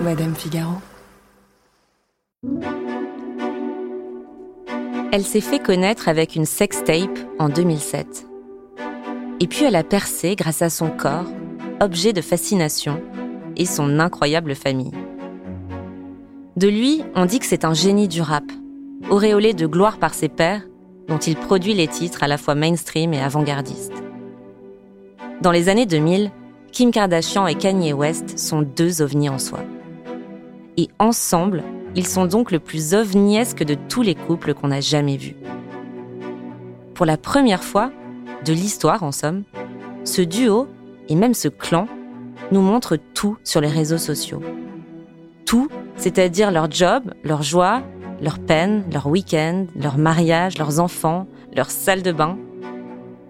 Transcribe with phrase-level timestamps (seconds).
[0.00, 0.74] Madame Figaro.
[5.12, 8.26] Elle s'est fait connaître avec une sextape en 2007.
[9.40, 11.26] Et puis elle a percé grâce à son corps,
[11.80, 13.02] objet de fascination,
[13.56, 14.92] et son incroyable famille.
[16.56, 18.44] De lui, on dit que c'est un génie du rap,
[19.10, 20.62] auréolé de gloire par ses pairs,
[21.08, 24.00] dont il produit les titres à la fois mainstream et avant-gardistes.
[25.42, 26.30] Dans les années 2000,
[26.70, 29.60] Kim Kardashian et Kanye West sont deux ovnis en soi.
[30.80, 31.64] Et ensemble,
[31.96, 35.34] ils sont donc le plus ovniesque de tous les couples qu'on a jamais vus.
[36.94, 37.90] Pour la première fois,
[38.44, 39.42] de l'histoire en somme,
[40.04, 40.68] ce duo
[41.08, 41.88] et même ce clan
[42.52, 44.40] nous montrent tout sur les réseaux sociaux.
[45.46, 47.82] Tout, c'est-à-dire leur job, leur joie,
[48.22, 51.26] leur peine, leur week-end, leur mariage, leurs enfants,
[51.56, 52.38] leur salle de bain,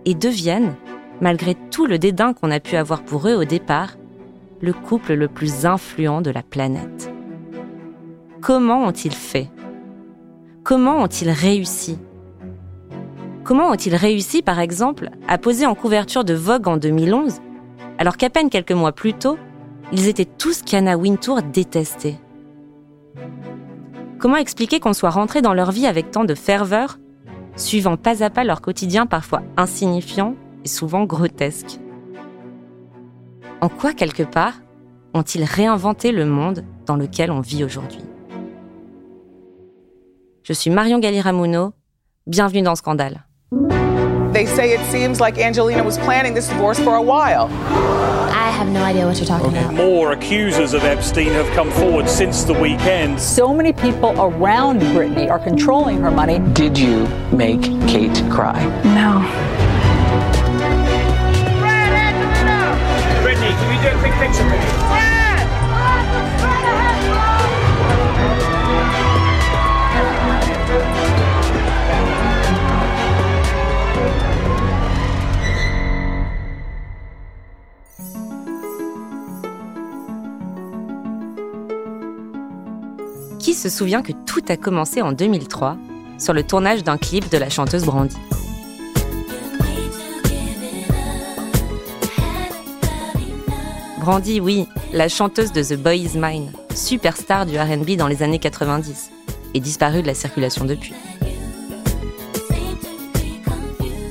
[0.05, 0.75] et deviennent,
[1.23, 3.97] malgré tout le dédain qu'on a pu avoir pour eux au départ,
[4.61, 7.11] le couple le plus influent de la planète.
[8.41, 9.51] Comment ont-ils fait?
[10.63, 11.99] Comment ont-ils réussi?
[13.43, 17.41] Comment ont-ils réussi, par exemple, à poser en couverture de Vogue en 2011,
[17.99, 19.39] alors qu'à peine quelques mois plus tôt,
[19.93, 22.17] ils étaient tous qu'Anna Wintour détestait
[24.19, 26.99] Comment expliquer qu'on soit rentré dans leur vie avec tant de ferveur,
[27.57, 31.81] suivant pas à pas leur quotidien parfois insignifiant et souvent grotesque?
[33.61, 34.55] En quoi, quelque part,
[35.13, 38.05] ont-ils réinventé le monde dans lequel on vit aujourd'hui?
[40.49, 41.75] Je suis Marion Galiramuno,
[42.27, 43.23] bienvenue dans Scandale.
[44.33, 47.51] They say it seems like Angelina was planning this divorce for a while.
[48.33, 49.75] I have no idea what you're talking about.
[49.75, 53.21] More accusers of Epstein have come forward since the weekend.
[53.21, 56.39] So many people around Britney are controlling her money.
[56.55, 58.59] Did you make Kate cry?
[58.85, 59.21] No.
[63.21, 65.08] Brittany, can we do a quick picture with
[83.59, 85.77] se souvient que tout a commencé en 2003
[86.19, 88.17] sur le tournage d'un clip de la chanteuse Brandy
[94.01, 98.39] Brandy, oui, la chanteuse de The Boy Is Mine, superstar du RB dans les années
[98.39, 99.11] 90,
[99.55, 100.95] et disparue de la circulation depuis.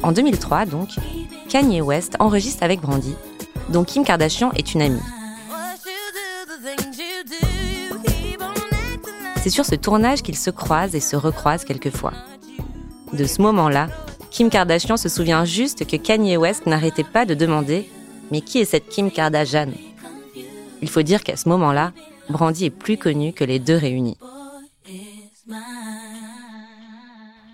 [0.04, 0.90] En 2003, donc,
[1.50, 3.16] Kanye West enregistre avec Brandy,
[3.70, 5.17] dont Kim Kardashian est une amie.
[9.48, 12.12] C'est sur ce tournage qu'ils se croisent et se recroisent quelquefois.
[13.14, 13.88] De ce moment-là,
[14.30, 17.90] Kim Kardashian se souvient juste que Kanye West n'arrêtait pas de demander
[18.30, 19.70] Mais qui est cette Kim Kardashian?
[20.82, 21.94] Il faut dire qu'à ce moment-là,
[22.30, 24.18] Brandy est plus connue que les deux réunis.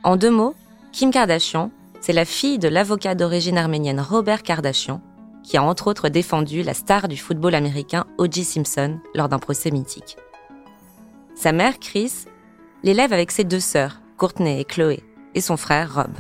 [0.04, 0.56] En deux mots,
[0.94, 1.70] Kim Kardashian,
[2.02, 5.00] c'est la fille de l'avocat d'origine arménienne Robert Kardashian,
[5.44, 8.46] qui a entre autres défendu la star du football américain O.J.
[8.46, 10.18] Simpson lors d'un procès mythique.
[11.36, 12.26] Sa mère, Chris,
[12.84, 15.02] l'élève avec ses deux sœurs, Courtney et Chloé,
[15.34, 16.12] et son frère, Rob.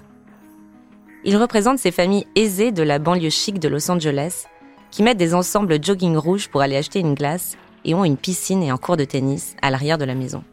[1.24, 4.46] Il représente ces familles aisées de la banlieue chic de Los Angeles,
[4.92, 8.64] qui mettent des ensembles jogging rouges pour aller acheter une glace et ont une piscine
[8.64, 10.44] et un cours de tennis à l'arrière de la maison.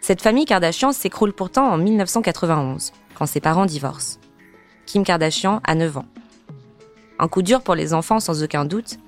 [0.00, 4.18] Cette famille Kardashian s'écroule pourtant en 1991, quand ses parents divorcent.
[4.86, 6.06] Kim Kardashian a 9 ans.
[7.18, 8.98] Un coup dur pour les enfants sans aucun doute,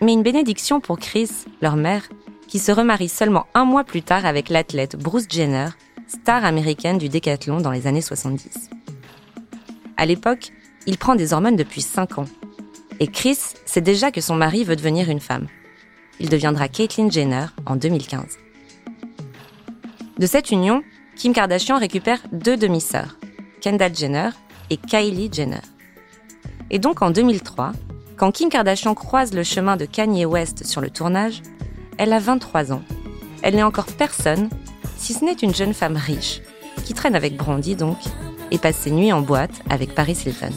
[0.00, 1.30] mais une bénédiction pour Chris,
[1.60, 2.08] leur mère,
[2.52, 5.68] qui se remarie seulement un mois plus tard avec l'athlète Bruce Jenner,
[6.06, 8.68] star américaine du décathlon dans les années 70.
[9.96, 10.52] À l'époque,
[10.84, 12.26] il prend des hormones depuis 5 ans.
[13.00, 15.46] Et Chris sait déjà que son mari veut devenir une femme.
[16.20, 18.36] Il deviendra Caitlyn Jenner en 2015.
[20.18, 20.82] De cette union,
[21.16, 23.16] Kim Kardashian récupère deux demi-sœurs,
[23.62, 24.28] Kendall Jenner
[24.68, 25.62] et Kylie Jenner.
[26.68, 27.72] Et donc en 2003,
[28.18, 31.40] quand Kim Kardashian croise le chemin de Kanye West sur le tournage,
[31.98, 32.82] elle a 23 ans.
[33.42, 34.48] Elle n'est encore personne,
[34.96, 36.40] si ce n'est une jeune femme riche,
[36.84, 37.98] qui traîne avec Brandy donc,
[38.50, 40.52] et passe ses nuits en boîte avec Paris Hilton.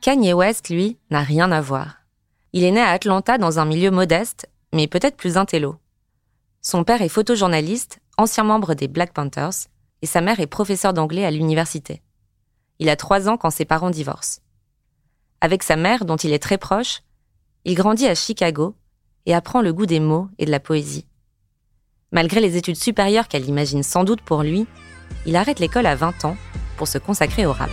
[0.00, 1.96] Kanye West, lui, n'a rien à voir.
[2.52, 5.76] Il est né à Atlanta dans un milieu modeste, mais peut-être plus intello.
[6.62, 9.68] Son père est photojournaliste, ancien membre des Black Panthers,
[10.02, 12.02] et sa mère est professeure d'anglais à l'université.
[12.78, 14.40] Il a trois ans quand ses parents divorcent.
[15.40, 17.02] Avec sa mère, dont il est très proche,
[17.64, 18.74] il grandit à Chicago
[19.24, 21.06] et apprend le goût des mots et de la poésie.
[22.10, 24.66] Malgré les études supérieures qu'elle imagine sans doute pour lui,
[25.26, 26.36] il arrête l'école à 20 ans
[26.76, 27.70] pour se consacrer au rap.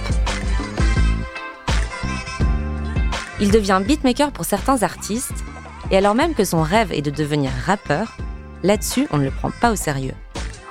[3.39, 5.43] Il devient beatmaker pour certains artistes,
[5.89, 8.15] et alors même que son rêve est de devenir rappeur,
[8.61, 10.15] là-dessus, on ne le prend pas au sérieux.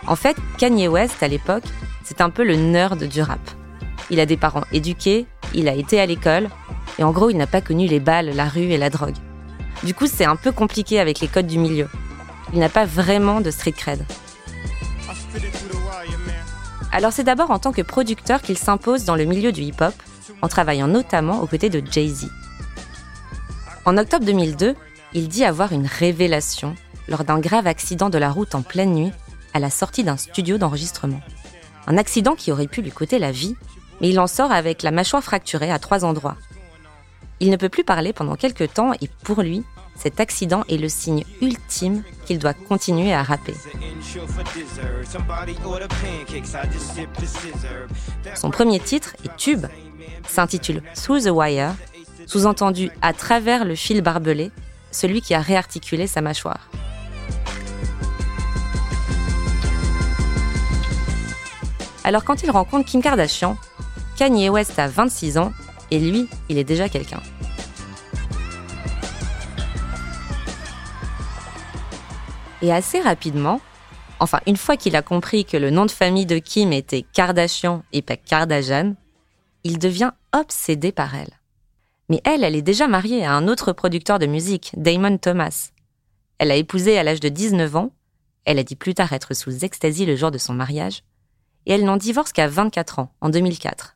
[0.07, 1.65] En fait, Kanye West, à l'époque,
[2.05, 3.41] c'est un peu le nerd du rap.
[4.11, 6.49] Il a des parents éduqués, il a été à l'école,
[6.99, 9.17] et en gros, il n'a pas connu les balles, la rue et la drogue.
[9.83, 11.89] Du coup, c'est un peu compliqué avec les codes du milieu.
[12.53, 14.05] Il n'a pas vraiment de street cred.
[16.93, 19.95] Alors c'est d'abord en tant que producteur qu'il s'impose dans le milieu du hip-hop,
[20.43, 22.31] en travaillant notamment aux côtés de Jay-Z.
[23.85, 24.77] En octobre 2002,
[25.13, 26.77] il dit avoir une révélation
[27.09, 29.13] lors d'un grave accident de la route en pleine nuit
[29.53, 31.21] à la sortie d'un studio d'enregistrement.
[31.87, 33.57] Un accident qui aurait pu lui coûter la vie,
[34.01, 36.37] mais il en sort avec la mâchoire fracturée à trois endroits.
[37.45, 39.65] Il ne peut plus parler pendant quelques temps et pour lui,
[39.95, 43.53] cet accident est le signe ultime qu'il doit continuer à rapper.
[48.35, 49.67] Son premier titre et tube
[50.27, 51.75] s'intitule Through the Wire,
[52.25, 54.51] sous-entendu à travers le fil barbelé,
[54.91, 56.71] celui qui a réarticulé sa mâchoire.
[62.05, 63.59] Alors quand il rencontre Kim Kardashian,
[64.17, 65.53] Kanye West a 26 ans
[65.91, 67.21] et lui, il est déjà quelqu'un.
[72.65, 73.61] Et assez rapidement,
[74.21, 77.85] enfin une fois qu'il a compris que le nom de famille de Kim était Kardashian
[77.93, 78.95] et pas Kardashian,
[79.65, 81.39] il devient obsédé par elle.
[82.09, 85.73] Mais elle, elle est déjà mariée à un autre producteur de musique, Damon Thomas.
[86.39, 87.91] Elle a épousé à l'âge de 19 ans,
[88.47, 91.03] elle a dit plus tard être sous ecstasy le jour de son mariage,
[91.67, 93.95] et elle n'en divorce qu'à 24 ans, en 2004.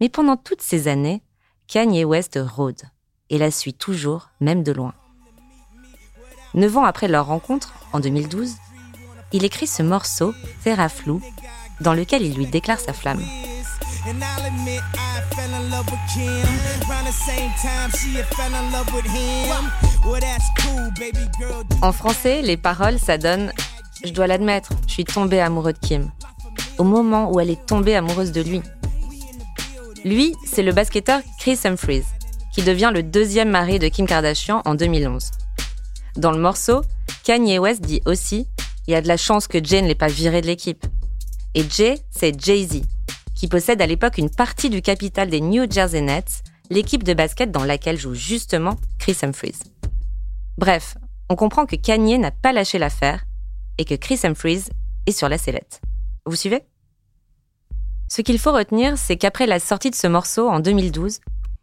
[0.00, 1.22] Mais pendant toutes ces années,
[1.68, 2.82] Kanye West rôde,
[3.30, 4.94] et la suit toujours, même de loin.
[6.58, 8.56] Neuf ans après leur rencontre, en 2012,
[9.30, 10.34] il écrit ce morceau,
[10.64, 11.22] Terra Flou,
[11.80, 13.22] dans lequel il lui déclare sa flamme.
[21.80, 23.52] En français, les paroles, ça donne
[24.04, 26.10] Je dois l'admettre, je suis tombée amoureux de Kim.
[26.76, 28.62] Au moment où elle est tombée amoureuse de lui.
[30.04, 32.06] Lui, c'est le basketteur Chris Humphries,
[32.52, 35.30] qui devient le deuxième mari de Kim Kardashian en 2011.
[36.18, 36.82] Dans le morceau,
[37.22, 38.48] Kanye West dit aussi
[38.88, 40.84] Il y a de la chance que Jay ne l'ait pas viré de l'équipe.
[41.54, 42.82] Et Jay, c'est Jay-Z,
[43.36, 47.52] qui possède à l'époque une partie du capital des New Jersey Nets, l'équipe de basket
[47.52, 49.60] dans laquelle joue justement Chris Humphries.
[50.58, 50.96] Bref,
[51.28, 53.24] on comprend que Kanye n'a pas lâché l'affaire
[53.78, 54.64] et que Chris Humphries
[55.06, 55.80] est sur la sellette.
[56.26, 56.64] Vous suivez?
[58.08, 61.20] Ce qu'il faut retenir, c'est qu'après la sortie de ce morceau en 2012,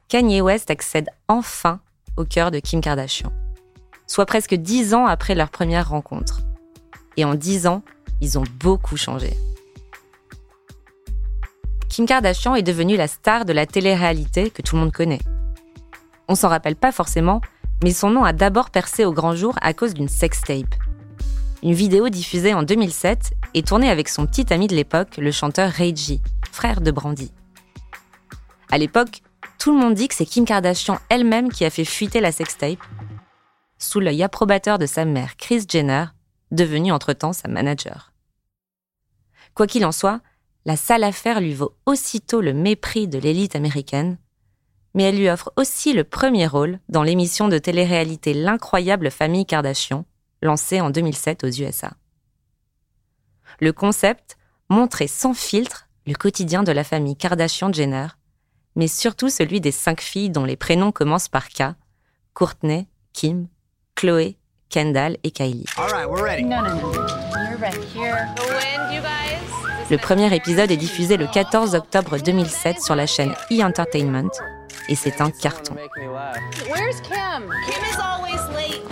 [0.08, 1.82] Kanye West accède enfin
[2.16, 3.34] au cœur de Kim Kardashian.
[4.08, 6.42] Soit presque dix ans après leur première rencontre.
[7.18, 7.82] Et en dix ans,
[8.22, 9.36] ils ont beaucoup changé.
[11.90, 15.22] Kim Kardashian est devenue la star de la télé-réalité que tout le monde connaît.
[16.28, 17.42] On s'en rappelle pas forcément,
[17.84, 20.76] mais son nom a d'abord percé au grand jour à cause d'une sextape.
[21.64, 25.72] Une vidéo diffusée en 2007 et tournée avec son petit ami de l'époque, le chanteur
[25.72, 26.22] J,
[26.52, 27.32] frère de Brandy.
[28.72, 29.22] À l'époque,
[29.58, 32.80] tout le monde dit que c'est Kim Kardashian elle-même qui a fait fuiter la sextape,
[33.78, 36.06] sous l'œil approbateur de sa mère Kris Jenner,
[36.52, 38.14] devenue entre-temps sa manager.
[39.54, 40.22] Quoi qu'il en soit,
[40.66, 44.18] la sale affaire lui vaut aussitôt le mépris de l'élite américaine,
[44.94, 50.06] mais elle lui offre aussi le premier rôle dans l'émission de télé-réalité L'incroyable famille Kardashian,
[50.42, 51.94] lancée en 2007 aux USA.
[53.60, 54.38] Le concept
[54.70, 58.08] montrait sans filtre le quotidien de la famille Kardashian-Jenner,
[58.76, 61.64] mais surtout celui des cinq filles dont les prénoms commencent par K,
[62.34, 63.48] Courtney, Kim,
[63.96, 64.38] Chloé,
[64.70, 65.66] Kendall et Kylie.
[69.90, 73.64] Le premier épisode est diffusé le 14 octobre 2007 sur la chaîne E!
[73.64, 74.30] Entertainment
[74.90, 75.76] et c'est un carton.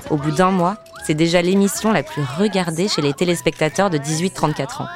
[0.09, 4.83] Au bout d'un mois, c'est déjà l'émission la plus regardée chez les téléspectateurs de 18-34
[4.83, 4.87] ans.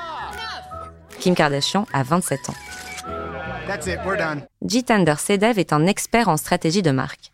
[1.20, 2.54] Kim Kardashian a 27 ans.
[4.64, 7.32] Jitender Sedev est un expert en stratégie de marque.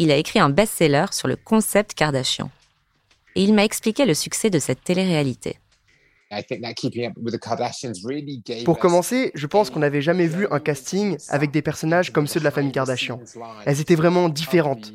[0.00, 2.52] Il a écrit un best-seller sur le concept Kardashian.
[3.34, 5.56] Et il m'a expliqué le succès de cette télé-réalité.
[8.64, 12.38] Pour commencer, je pense qu'on n'avait jamais vu un casting avec des personnages comme ceux
[12.38, 13.18] de la famille Kardashian.
[13.66, 14.92] Elles étaient vraiment différentes.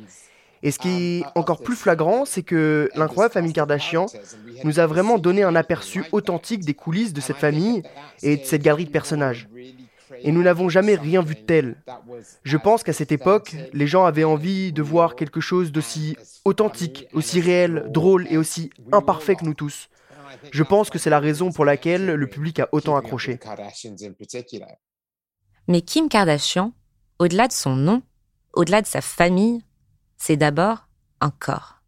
[0.62, 4.06] Et ce qui est encore plus flagrant, c'est que l'incroyable famille Kardashian
[4.64, 7.82] nous a vraiment donné un aperçu authentique des coulisses de cette famille
[8.22, 9.48] et de cette galerie de personnages.
[10.22, 11.76] Et nous n'avons jamais rien vu de tel.
[12.42, 17.06] Je pense qu'à cette époque, les gens avaient envie de voir quelque chose d'aussi authentique,
[17.12, 19.88] aussi réel, drôle et aussi imparfait que nous tous.
[20.52, 23.38] Je pense que c'est la raison pour laquelle le public a autant accroché.
[25.68, 26.72] Mais Kim Kardashian,
[27.18, 28.02] au-delà de son nom,
[28.52, 29.62] au-delà de sa famille,
[30.16, 30.88] c'est d'abord
[31.20, 31.82] un corps.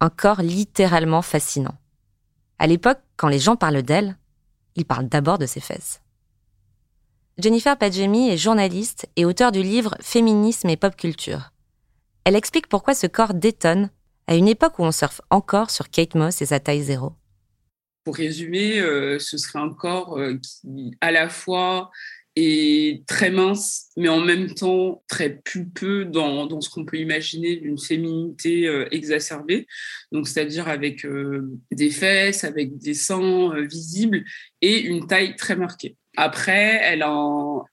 [0.00, 1.76] Un corps littéralement fascinant.
[2.58, 4.16] À l'époque, quand les gens parlent d'elle,
[4.76, 6.00] ils parlent d'abord de ses fesses.
[7.40, 11.52] Jennifer Padjemi est journaliste et auteure du livre Féminisme et pop culture.
[12.24, 13.90] Elle explique pourquoi ce corps détonne
[14.26, 17.12] à une époque où on surfe encore sur Kate Moss et sa taille zéro.
[18.02, 21.92] Pour résumer, euh, ce serait un corps euh, qui, à la fois,
[22.34, 27.78] est très mince, mais en même temps très pulpeux dans, ce qu'on peut imaginer d'une
[27.78, 29.68] féminité euh, exacerbée.
[30.10, 31.06] Donc, c'est-à-dire avec
[31.70, 34.24] des fesses, avec des seins visibles
[34.60, 35.96] et une taille très marquée.
[36.20, 37.12] Après, elle a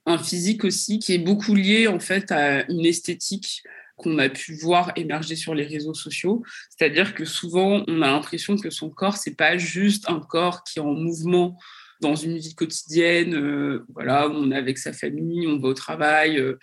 [0.05, 3.63] un, physique aussi qui est beaucoup lié en fait à une esthétique
[3.95, 6.43] qu'on a pu voir émerger sur les réseaux sociaux.
[6.69, 10.77] C'est-à-dire que souvent, on a l'impression que son corps, c'est pas juste un corps qui
[10.77, 11.57] est en mouvement
[12.01, 16.37] dans une vie quotidienne, euh, voilà, on est avec sa famille, on va au travail,
[16.37, 16.59] euh,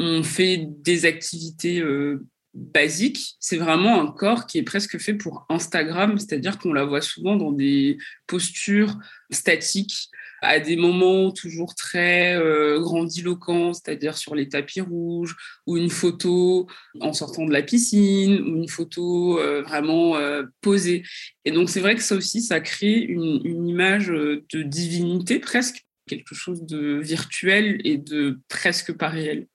[0.00, 3.36] on fait des activités euh, basiques.
[3.40, 7.36] C'est vraiment un corps qui est presque fait pour Instagram, c'est-à-dire qu'on la voit souvent
[7.36, 8.98] dans des postures
[9.30, 10.10] statiques,
[10.42, 16.66] à des moments toujours très euh, grandiloquents, c'est-à-dire sur les tapis rouges, ou une photo
[17.00, 21.02] en sortant de la piscine, ou une photo euh, vraiment euh, posée.
[21.44, 25.84] Et donc c'est vrai que ça aussi, ça crée une, une image de divinité presque,
[26.06, 29.46] quelque chose de virtuel et de presque pas réel.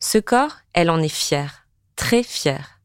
[0.00, 1.67] Ce corps, elle en est fière,
[1.98, 2.80] très fière.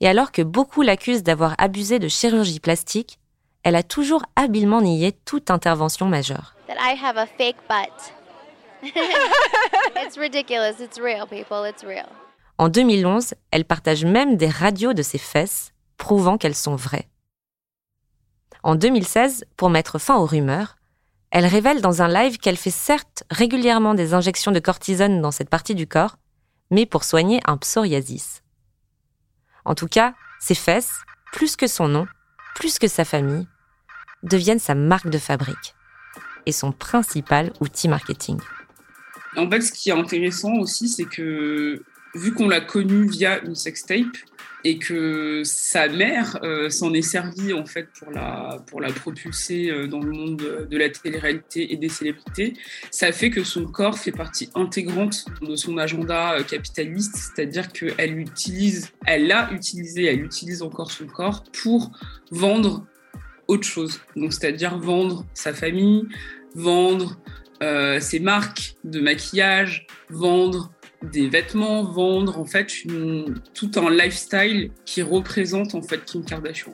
[0.00, 3.18] Et alors que beaucoup l'accusent d'avoir abusé de chirurgie plastique,
[3.62, 6.56] elle a toujours habilement nié toute intervention majeure.
[6.66, 8.92] That I have a fake butt.
[10.04, 10.82] it's ridiculous.
[10.82, 11.64] It's real, people.
[11.66, 12.08] It's real.
[12.58, 17.08] En 2011, elle partage même des radios de ses fesses, prouvant qu'elles sont vraies.
[18.64, 20.76] En 2016, pour mettre fin aux rumeurs,
[21.30, 25.48] elle révèle dans un live qu'elle fait certes régulièrement des injections de cortisone dans cette
[25.48, 26.16] partie du corps,
[26.72, 28.42] mais pour soigner un psoriasis.
[29.64, 32.06] En tout cas, ses fesses, plus que son nom,
[32.56, 33.46] plus que sa famille,
[34.22, 35.74] deviennent sa marque de fabrique
[36.46, 38.40] et son principal outil marketing.
[39.36, 41.82] En fait, ce qui est intéressant aussi, c'est que
[42.14, 44.16] vu qu'on l'a connue via une sextape
[44.64, 49.70] et que sa mère euh, s'en est servie en fait pour la pour la propulser
[49.70, 52.54] euh, dans le monde de la télé-réalité et des célébrités,
[52.90, 58.18] ça fait que son corps fait partie intégrante de son agenda euh, capitaliste, c'est-à-dire qu'elle
[58.18, 61.90] utilise, elle l'a utilisé, elle utilise encore son corps pour
[62.30, 62.86] vendre
[63.48, 64.00] autre chose.
[64.16, 66.04] Donc, c'est-à-dire vendre sa famille,
[66.54, 67.18] vendre
[68.00, 70.72] ses marques de maquillage, vendre
[71.10, 72.68] des vêtements, vendre en fait
[73.54, 76.72] tout un lifestyle qui représente en fait Kim Kardashian.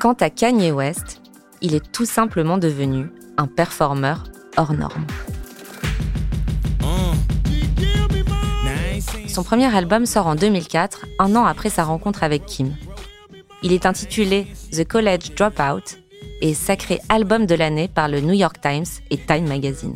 [0.00, 1.20] Quant à Kanye West,
[1.60, 4.24] il est tout simplement devenu un performeur
[4.56, 5.06] hors norme.
[9.28, 12.74] Son premier album sort en 2004, un an après sa rencontre avec Kim.
[13.62, 15.98] Il est intitulé The College Dropout
[16.42, 19.94] et sacré album de l'année par le New York Times et Time Magazine.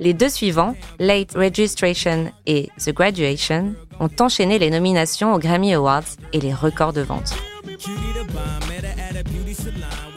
[0.00, 6.04] Les deux suivants, Late Registration et The Graduation, ont enchaîné les nominations aux Grammy Awards
[6.32, 7.34] et les records de vente.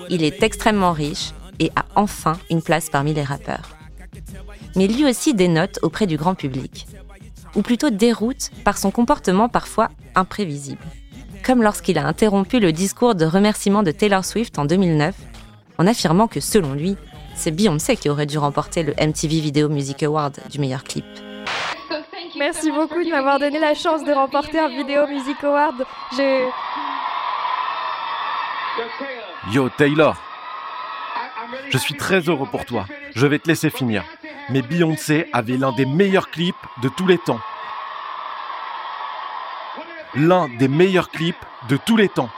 [0.10, 3.70] Il est extrêmement riche et a enfin une place parmi les rappeurs.
[4.76, 6.88] Mais lui aussi dénote auprès du grand public,
[7.56, 10.86] ou plutôt déroute par son comportement parfois imprévisible
[11.42, 15.16] comme lorsqu'il a interrompu le discours de remerciement de Taylor Swift en 2009,
[15.78, 16.96] en affirmant que selon lui,
[17.36, 21.06] c'est Beyoncé qui aurait dû remporter le MTV Video Music Award du meilleur clip.
[22.38, 25.86] Merci beaucoup de m'avoir donné la chance de remporter un Video Music Award.
[26.14, 26.48] Je...
[29.52, 30.16] Yo Taylor,
[31.70, 32.86] je suis très heureux pour toi.
[33.16, 34.04] Je vais te laisser finir.
[34.50, 37.40] Mais Beyoncé avait l'un des meilleurs clips de tous les temps
[40.16, 41.36] l'un des meilleurs clips
[41.70, 42.30] de tous les temps.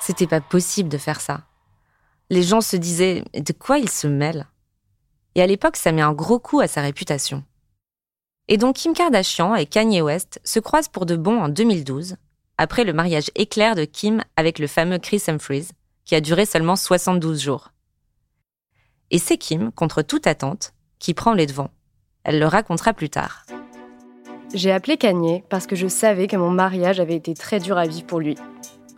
[0.00, 1.42] C'était pas possible de faire ça.
[2.32, 4.46] Les gens se disaient de quoi il se mêle
[5.34, 7.44] Et à l'époque, ça met un gros coup à sa réputation.
[8.48, 12.16] Et donc Kim Kardashian et Kanye West se croisent pour de bon en 2012,
[12.56, 15.68] après le mariage éclair de Kim avec le fameux Chris Humphries,
[16.06, 17.72] qui a duré seulement 72 jours.
[19.10, 21.70] Et c'est Kim, contre toute attente, qui prend les devants.
[22.24, 23.44] Elle le racontera plus tard.
[24.54, 27.86] J'ai appelé Kanye parce que je savais que mon mariage avait été très dur à
[27.86, 28.36] vivre pour lui.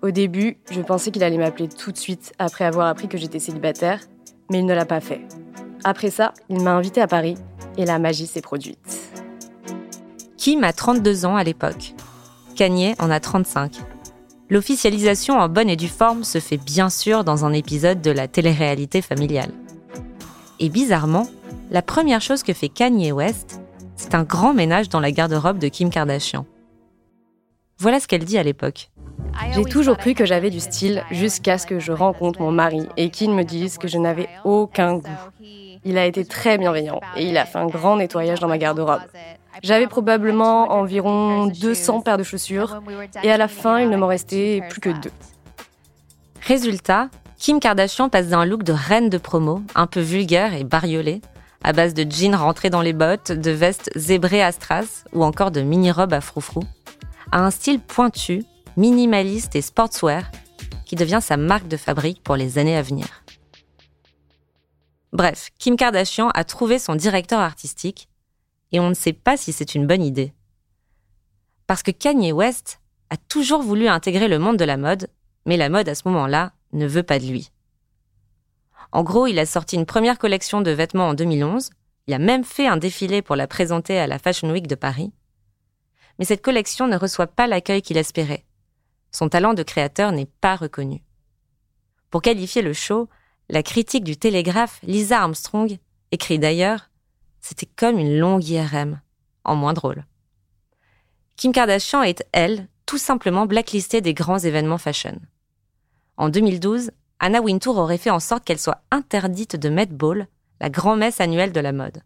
[0.05, 3.39] Au début, je pensais qu'il allait m'appeler tout de suite après avoir appris que j'étais
[3.39, 4.01] célibataire,
[4.51, 5.23] mais il ne l'a pas fait.
[5.83, 7.37] Après ça, il m'a invité à Paris
[7.79, 9.11] et la magie s'est produite.
[10.37, 11.95] Kim a 32 ans à l'époque?
[12.55, 13.79] Kanye en a 35.
[14.51, 18.29] L'officialisation en bonne et due forme se fait bien sûr dans un épisode de la
[18.29, 19.53] télé-réalité familiale.
[20.61, 21.27] Et bizarrement,
[21.71, 23.59] la première chose que fait Kanye West,
[23.97, 26.45] C'est un grand ménage dans la garde-robe de Kim Kardashian.
[27.79, 28.91] Voilà ce qu'elle dit à l'époque.
[29.53, 33.11] J'ai toujours cru que j'avais du style jusqu'à ce que je rencontre mon mari et
[33.11, 35.11] qu'il me dise que je n'avais aucun goût.
[35.85, 39.03] Il a été très bienveillant et il a fait un grand nettoyage dans ma garde-robe.
[39.63, 42.81] J'avais probablement environ 200 paires de chaussures
[43.23, 45.13] et à la fin, il ne m'en restait plus que deux.
[46.41, 51.21] Résultat, Kim Kardashian passe d'un look de reine de promo, un peu vulgaire et bariolé,
[51.63, 55.51] à base de jeans rentrés dans les bottes, de vestes zébrées à strass ou encore
[55.51, 56.63] de mini-robes à froufrou,
[57.33, 58.45] à un style pointu,
[58.77, 60.31] minimaliste et sportswear
[60.85, 63.25] qui devient sa marque de fabrique pour les années à venir.
[65.13, 68.09] Bref, Kim Kardashian a trouvé son directeur artistique
[68.73, 70.33] et on ne sait pas si c'est une bonne idée.
[71.67, 75.09] Parce que Kanye West a toujours voulu intégrer le monde de la mode,
[75.47, 77.51] mais la mode à ce moment-là ne veut pas de lui.
[78.91, 81.71] En gros, il a sorti une première collection de vêtements en 2011,
[82.07, 85.13] il a même fait un défilé pour la présenter à la Fashion Week de Paris.
[86.19, 88.45] Mais cette collection ne reçoit pas l'accueil qu'il espérait.
[89.15, 91.01] Son talent de créateur n'est pas reconnu.
[92.11, 93.09] Pour qualifier le show,
[93.49, 95.79] la critique du Télégraphe, Lisa Armstrong,
[96.11, 96.91] écrit d'ailleurs
[97.41, 99.01] C'était comme une longue IRM,
[99.45, 100.05] en moins drôle.
[101.37, 105.21] Kim Kardashian est, elle, tout simplement blacklistée des grands événements fashion.
[106.17, 106.91] En 2012,
[107.21, 110.27] Anna Wintour aurait fait en sorte qu'elle soit interdite de Met Ball,
[110.61, 112.03] la grand-messe annuelle de la mode.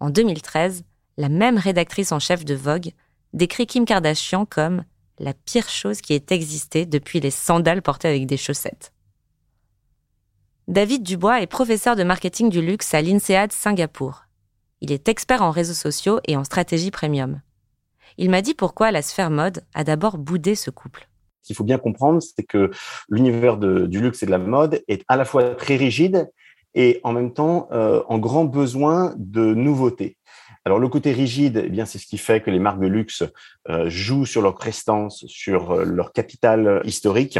[0.00, 0.82] En 2013,
[1.18, 2.90] la même rédactrice en chef de Vogue
[3.32, 4.82] décrit Kim Kardashian comme
[5.18, 8.92] la pire chose qui ait existé depuis les sandales portées avec des chaussettes.
[10.66, 14.24] David Dubois est professeur de marketing du luxe à l'INSEAD Singapour.
[14.80, 17.40] Il est expert en réseaux sociaux et en stratégie premium.
[18.16, 21.08] Il m'a dit pourquoi la sphère mode a d'abord boudé ce couple.
[21.42, 22.70] Ce qu'il faut bien comprendre, c'est que
[23.10, 26.30] l'univers du luxe et de la mode est à la fois très rigide
[26.74, 30.16] et en même temps euh, en grand besoin de nouveautés.
[30.64, 33.22] Alors le côté rigide, eh bien c'est ce qui fait que les marques de luxe
[33.68, 37.38] euh, jouent sur leur prestance, sur euh, leur capital historique.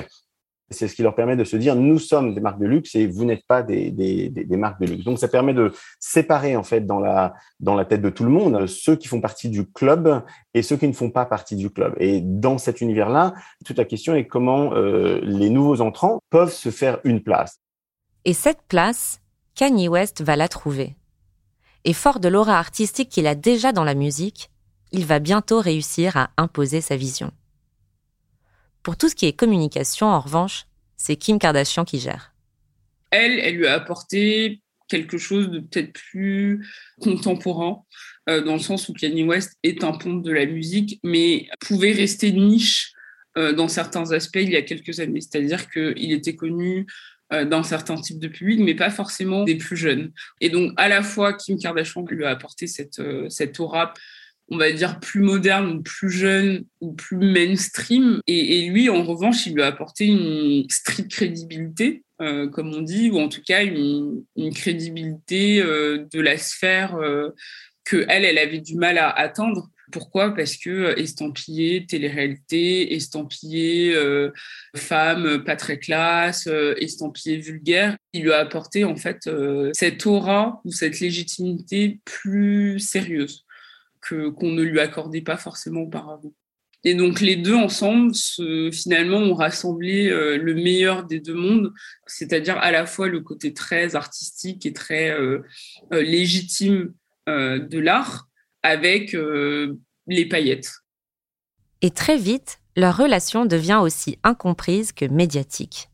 [0.70, 3.06] C'est ce qui leur permet de se dire nous sommes des marques de luxe et
[3.06, 5.04] vous n'êtes pas des, des, des, marques de luxe.
[5.04, 8.30] Donc ça permet de séparer en fait dans la dans la tête de tout le
[8.30, 11.70] monde ceux qui font partie du club et ceux qui ne font pas partie du
[11.70, 11.94] club.
[11.98, 13.34] Et dans cet univers-là,
[13.64, 17.60] toute la question est comment euh, les nouveaux entrants peuvent se faire une place.
[18.24, 19.20] Et cette place,
[19.54, 20.96] Kanye West va la trouver.
[21.84, 24.50] Et fort de l'aura artistique qu'il a déjà dans la musique,
[24.92, 27.32] il va bientôt réussir à imposer sa vision.
[28.82, 30.66] Pour tout ce qui est communication, en revanche,
[30.96, 32.32] c'est Kim Kardashian qui gère.
[33.10, 36.66] Elle, elle lui a apporté quelque chose de peut-être plus
[37.00, 37.82] contemporain,
[38.28, 41.92] euh, dans le sens où Kanye West est un pont de la musique, mais pouvait
[41.92, 42.92] rester niche
[43.36, 45.20] euh, dans certains aspects il y a quelques années.
[45.20, 46.86] C'est-à-dire qu'il était connu
[47.32, 50.12] euh, d'un certain type de public, mais pas forcément des plus jeunes.
[50.40, 53.94] Et donc, à la fois, Kim Kardashian lui a apporté cette, cette aura
[54.48, 58.20] on va dire, plus moderne plus jeune ou plus mainstream.
[58.26, 63.10] Et, lui, en revanche, il lui a apporté une stricte crédibilité, euh, comme on dit,
[63.10, 67.30] ou en tout cas une, crédibilité euh, de la sphère euh,
[67.84, 69.68] que elle, elle avait du mal à atteindre.
[69.94, 70.34] Pourquoi?
[70.34, 73.96] Parce que estampillé télé-réalité, estampillé
[74.74, 79.30] femme pas très classe, estampillé vulgaire, il lui a apporté en fait
[79.72, 83.44] cette aura ou cette légitimité plus sérieuse
[84.08, 86.32] qu'on ne lui accordait pas forcément auparavant.
[86.84, 88.12] Et donc les deux ensemble,
[88.72, 91.72] finalement, ont rassemblé euh, le meilleur des deux mondes,
[92.06, 95.40] c'est-à-dire à la fois le côté très artistique et très euh,
[95.92, 96.92] euh, légitime
[97.26, 98.28] de l'art,
[98.62, 99.16] avec
[100.06, 100.80] les paillettes.
[101.82, 105.90] Et très vite, leur relation devient aussi incomprise que médiatique.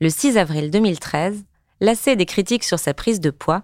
[0.00, 1.44] Le 6 avril 2013,
[1.80, 3.62] lassé des critiques sur sa prise de poids,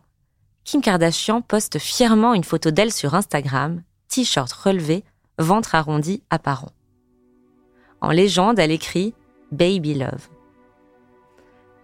[0.64, 5.04] Kim Kardashian poste fièrement une photo d'elle sur Instagram, t-shirt relevé,
[5.38, 6.72] ventre arrondi apparent.
[8.00, 9.14] En légende, elle écrit
[9.50, 10.28] Baby Love.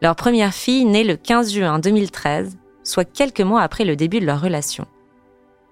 [0.01, 4.27] Leur première fille naît le 15 juin 2013, soit quelques mois après le début de
[4.27, 4.87] leur relation.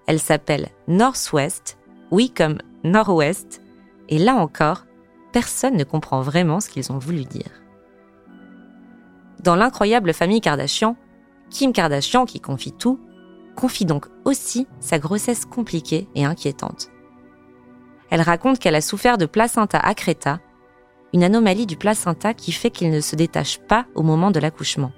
[0.06, 1.78] Elle s'appelle Northwest,
[2.10, 3.62] oui comme Nord-Ouest,
[4.08, 4.86] et là encore,
[5.32, 7.50] personne ne comprend vraiment ce qu'ils ont voulu dire.
[9.42, 10.96] Dans l'incroyable famille Kardashian,
[11.50, 13.00] Kim Kardashian, qui confie tout,
[13.54, 16.90] confie donc aussi sa grossesse compliquée et inquiétante.
[18.10, 20.40] Elle raconte qu'elle a souffert de placenta accreta,
[21.12, 24.92] une anomalie du placenta qui fait qu'il ne se détache pas au moment de l'accouchement.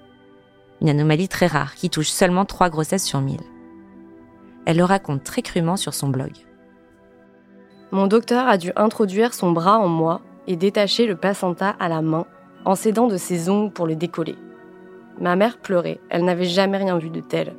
[0.80, 3.40] Une anomalie très rare qui touche seulement trois grossesses sur mille.
[4.66, 6.32] Elle le raconte très crûment sur son blog.
[7.90, 12.02] Mon docteur a dû introduire son bras en moi et détacher le placenta à la
[12.02, 12.26] main
[12.64, 14.36] en s'aidant de ses ongles pour le décoller.
[15.20, 17.54] Ma mère pleurait, elle n'avait jamais rien vu de tel.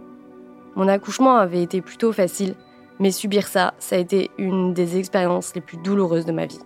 [0.76, 2.56] Mon accouchement avait été plutôt facile,
[3.02, 6.60] Mais subir ça, ça a été une des expériences les plus douloureuses de ma vie.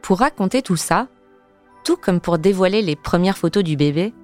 [0.00, 1.08] Pour raconter tout ça,
[1.84, 4.14] tout comme pour dévoiler les premières photos du bébé,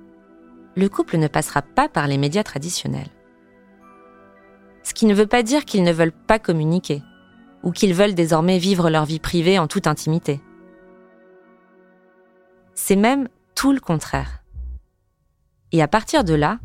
[0.75, 3.11] le couple ne passera pas par les médias traditionnels.
[4.85, 7.03] Ce qui ne veut pas dire qu'ils ne veulent pas communiquer,
[7.63, 10.41] ou qu'ils veulent désormais vivre leur vie privée en toute intimité.
[12.75, 14.45] C'est même tout le contraire.
[15.73, 16.59] Et à partir de là,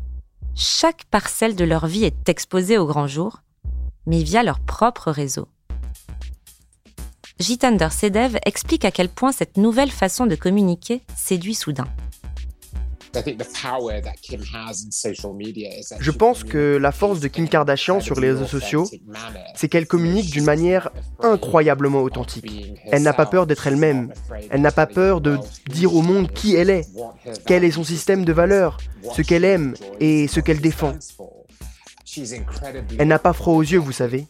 [0.54, 3.42] chaque parcelle de leur vie est exposée au grand jour,
[4.06, 5.48] mais via leur propre réseau.
[7.38, 11.88] Jitander Sedev explique à quel point cette nouvelle façon de communiquer séduit soudain.
[15.98, 18.88] Je pense que la force de Kim Kardashian sur les réseaux sociaux,
[19.54, 22.46] c'est qu'elle communique d'une manière incroyablement authentique.
[22.86, 24.12] Elle n'a pas peur d'être elle-même.
[24.50, 26.86] Elle n'a pas peur de dire au monde qui elle est,
[27.46, 28.78] quel est son système de valeurs,
[29.14, 30.94] ce qu'elle aime et ce qu'elle défend.
[32.98, 34.26] Elle n'a pas froid aux yeux, vous savez.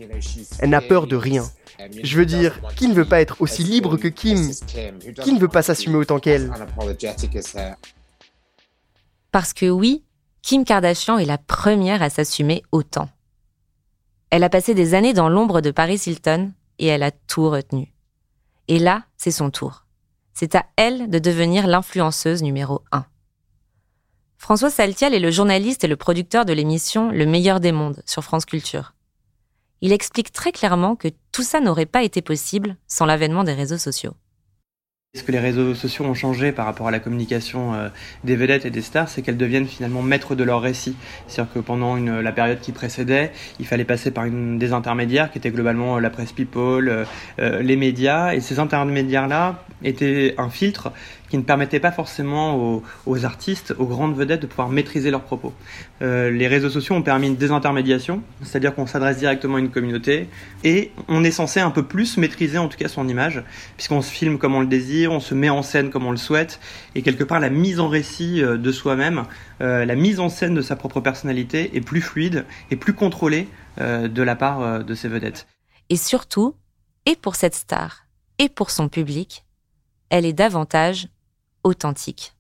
[0.59, 1.45] Elle n'a peur de rien.
[2.03, 4.51] Je veux dire, qui ne veut pas être aussi libre que Kim
[5.23, 6.51] Qui ne veut pas s'assumer autant qu'elle
[9.33, 10.05] Parce que oui,
[10.43, 13.09] Kim Kardashian est la première à s'assumer autant.
[14.31, 17.93] Elle a passé des années dans l'ombre de Paris Hilton et elle a tout retenu.
[18.69, 19.85] Et là, c'est son tour.
[20.33, 23.05] C'est à elle de devenir l'influenceuse numéro 1.
[24.39, 28.25] François Saltiel est le journaliste et le producteur de l'émission Le meilleur des mondes sur
[28.25, 28.95] France Culture.
[29.83, 33.79] Il explique très clairement que tout ça n'aurait pas été possible sans l'avènement des réseaux
[33.79, 34.15] sociaux.
[35.13, 37.89] Ce que les réseaux sociaux ont changé par rapport à la communication euh,
[38.23, 40.95] des vedettes et des stars, c'est qu'elles deviennent finalement maîtres de leur récit.
[41.27, 45.39] C'est-à-dire que pendant la période qui précédait, il fallait passer par une, des intermédiaires qui
[45.39, 47.05] étaient globalement la presse people, euh,
[47.41, 50.93] euh, les médias, et ces intermédiaires-là étaient un filtre
[51.31, 55.55] qui ne permettait pas forcément aux, artistes, aux grandes vedettes de pouvoir maîtriser leurs propos.
[56.03, 60.29] Euh, les réseaux sociaux ont permis une désintermédiation, c'est-à-dire qu'on s'adresse directement à une communauté
[60.65, 63.43] et on est censé un peu plus maîtriser en tout cas son image,
[63.77, 66.17] puisqu'on se filme comme on le désire, on se met en scène comme on le
[66.17, 66.59] souhaite,
[66.97, 69.25] et quelque part la mise en récit euh, de soi-même,
[69.61, 73.49] euh, la mise en scène de sa propre personnalité est plus fluide et plus contrôlée
[73.79, 75.47] de la part de ces vedettes.
[75.89, 76.55] Et surtout,
[77.07, 78.07] et pour cette star,
[78.39, 79.47] et pour son public,
[80.11, 81.09] elle est davantage
[81.65, 82.33] authentique.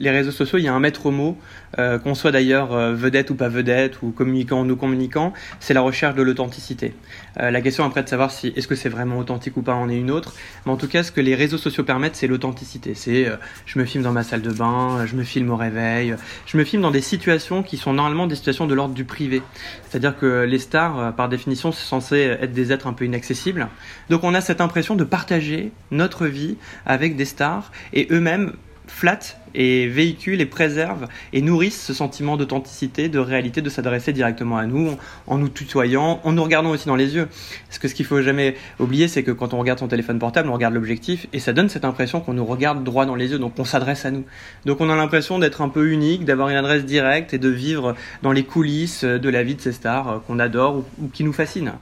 [0.00, 1.36] Les réseaux sociaux, il y a un maître mot,
[1.78, 5.74] euh, qu'on soit d'ailleurs euh, vedette ou pas vedette, ou communicant ou non communicant, c'est
[5.74, 6.94] la recherche de l'authenticité.
[7.40, 9.88] Euh, la question après de savoir si est-ce que c'est vraiment authentique ou pas en
[9.88, 10.34] est une autre,
[10.66, 12.94] mais en tout cas ce que les réseaux sociaux permettent, c'est l'authenticité.
[12.94, 13.26] C'est
[13.66, 16.14] je me filme dans ma salle de bain, je me filme au réveil,
[16.46, 19.42] je me filme dans des situations qui sont normalement des situations de l'ordre du privé.
[19.88, 23.68] C'est-à-dire que les stars, par définition, sont censés être des êtres un peu inaccessibles.
[24.10, 26.56] Donc on a cette impression de partager notre vie
[26.86, 28.52] avec des stars et eux-mêmes
[28.90, 34.58] flattent et véhiculent et préservent et nourrissent ce sentiment d'authenticité, de réalité, de s'adresser directement
[34.58, 34.96] à nous,
[35.26, 37.28] en nous tutoyant, en nous regardant aussi dans les yeux.
[37.66, 40.48] Parce que ce qu'il faut jamais oublier, c'est que quand on regarde son téléphone portable,
[40.48, 43.38] on regarde l'objectif et ça donne cette impression qu'on nous regarde droit dans les yeux,
[43.38, 44.24] donc on s'adresse à nous.
[44.64, 47.94] Donc on a l'impression d'être un peu unique, d'avoir une adresse directe et de vivre
[48.22, 51.72] dans les coulisses de la vie de ces stars qu'on adore ou qui nous fascinent.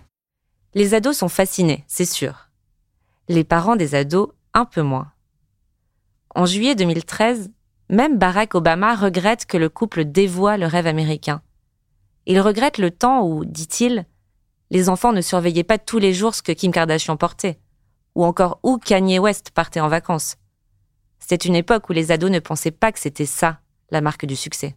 [0.75, 2.49] Les ados sont fascinés, c'est sûr.
[3.29, 5.12] Les parents des ados, un peu moins.
[6.37, 7.51] En juillet 2013,
[7.88, 11.40] même Barack Obama regrette que le couple dévoie le rêve américain.
[12.27, 14.05] Il regrette le temps où, dit-il,
[14.70, 17.59] les enfants ne surveillaient pas tous les jours ce que Kim Kardashian portait,
[18.14, 20.37] ou encore où Kanye West partait en vacances.
[21.20, 24.37] C'était une époque où les ados ne pensaient pas que c'était ça, la marque du
[24.37, 24.77] succès.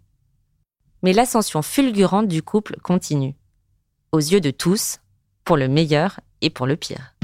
[1.04, 3.36] Mais l'ascension fulgurante du couple continue.
[4.14, 5.00] Aux yeux de tous,
[5.44, 7.16] pour le meilleur et pour le pire.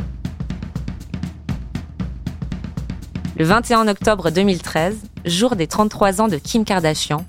[3.38, 4.96] Le 21 octobre 2013,
[5.26, 7.26] jour des 33 ans de Kim Kardashian,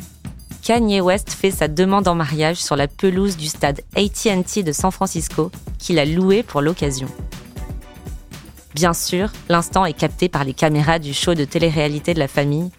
[0.62, 4.92] Kanye West fait sa demande en mariage sur la pelouse du stade ATT de San
[4.92, 7.09] Francisco, qu'il a loué pour l'occasion.
[8.73, 12.71] Bien sûr, l'instant est capté par les caméras du show de télé-réalité de la famille,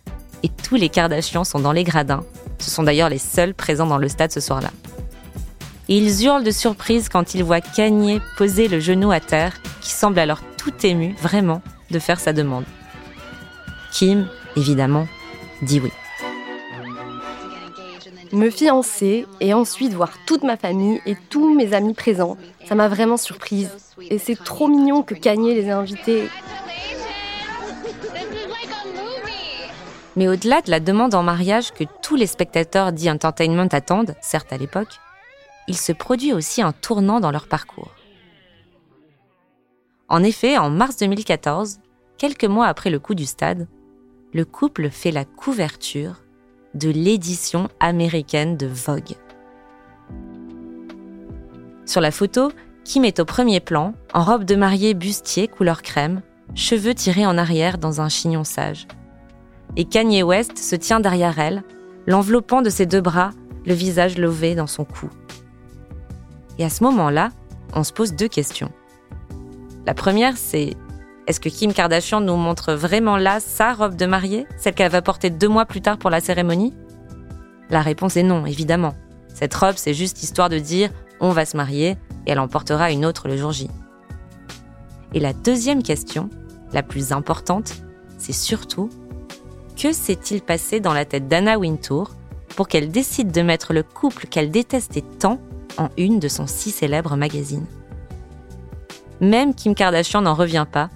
[0.43, 2.23] et tous les Kardashians sont dans les gradins.
[2.59, 4.71] Ce sont d'ailleurs les seuls présents dans le stade ce soir-là.
[5.89, 9.91] Et ils hurlent de surprise quand ils voient Kanye poser le genou à terre, qui
[9.91, 11.61] semble alors tout ému, vraiment,
[11.91, 12.63] de faire sa demande.
[13.97, 15.07] Kim, évidemment,
[15.63, 15.91] dit oui.
[18.31, 22.89] Me fiancer et ensuite voir toute ma famille et tous mes amis présents, ça m'a
[22.89, 23.71] vraiment surprise.
[24.11, 26.29] Et c'est trop mignon que Kanye les ait invités.
[30.15, 34.53] Mais au-delà de la demande en mariage que tous les spectateurs d'E Entertainment attendent, certes
[34.53, 34.99] à l'époque,
[35.67, 37.95] il se produit aussi un tournant dans leur parcours.
[40.07, 41.79] En effet, en mars 2014,
[42.19, 43.67] quelques mois après le coup du stade,
[44.37, 46.21] le couple fait la couverture
[46.75, 49.15] de l'édition américaine de Vogue.
[51.87, 52.51] Sur la photo,
[52.83, 56.21] Kim est au premier plan, en robe de mariée bustier couleur crème,
[56.53, 58.87] cheveux tirés en arrière dans un chignon sage.
[59.75, 61.63] Et Kanye West se tient derrière elle,
[62.05, 63.31] l'enveloppant de ses deux bras,
[63.65, 65.09] le visage levé dans son cou.
[66.59, 67.29] Et à ce moment-là,
[67.73, 68.71] on se pose deux questions.
[69.87, 70.75] La première, c'est
[71.27, 75.01] est-ce que Kim Kardashian nous montre vraiment là sa robe de mariée, celle qu'elle va
[75.01, 76.73] porter deux mois plus tard pour la cérémonie?
[77.69, 78.95] La réponse est non, évidemment.
[79.33, 82.91] Cette robe, c'est juste histoire de dire on va se marier et elle en portera
[82.91, 83.69] une autre le jour J.
[85.13, 86.29] Et la deuxième question,
[86.71, 87.73] la plus importante,
[88.17, 88.89] c'est surtout
[89.75, 92.11] que s'est-il passé dans la tête d'Anna Wintour
[92.55, 95.39] pour qu'elle décide de mettre le couple qu'elle détestait tant
[95.77, 97.65] en une de son si célèbre magazine?
[99.19, 100.89] Même Kim Kardashian n'en revient pas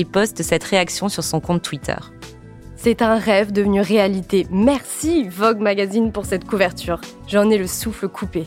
[0.00, 1.96] et poste cette réaction sur son compte Twitter.
[2.76, 4.46] C'est un rêve devenu réalité.
[4.50, 7.02] Merci Vogue Magazine pour cette couverture.
[7.28, 8.46] J'en ai le souffle coupé.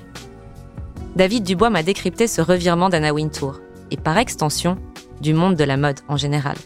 [1.15, 3.59] David Dubois m'a décrypté ce revirement d'Anna Wintour,
[3.91, 4.79] et par extension,
[5.21, 6.57] du monde de la mode en général.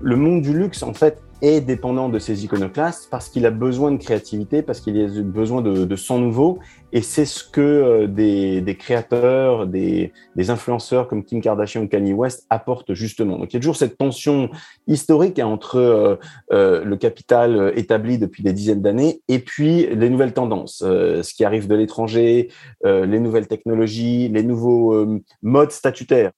[0.00, 3.90] Le monde du luxe, en fait, est dépendant de ces iconoclastes parce qu'il a besoin
[3.90, 6.60] de créativité, parce qu'il a besoin de, de sang nouveau.
[6.92, 11.88] Et c'est ce que euh, des, des créateurs, des, des, influenceurs comme Kim Kardashian ou
[11.88, 13.38] Kanye West apportent justement.
[13.38, 14.50] Donc il y a toujours cette tension
[14.86, 16.16] historique hein, entre euh,
[16.52, 21.44] euh, le capital établi depuis des dizaines d'années et puis les nouvelles tendances, ce qui
[21.44, 22.48] arrive de l'étranger,
[22.84, 25.06] les nouvelles technologies, les nouveaux
[25.42, 26.30] modes statutaires.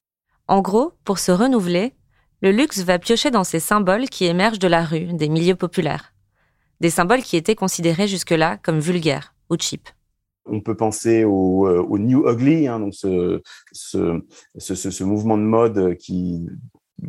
[0.48, 1.94] En gros, pour se renouveler,
[2.44, 6.12] le luxe va piocher dans ces symboles qui émergent de la rue, des milieux populaires.
[6.80, 9.88] Des symboles qui étaient considérés jusque-là comme vulgaires ou cheap.
[10.44, 13.40] On peut penser au, euh, New Ugly, hein, donc ce,
[13.72, 14.20] ce,
[14.58, 16.46] ce, ce, mouvement de mode qui,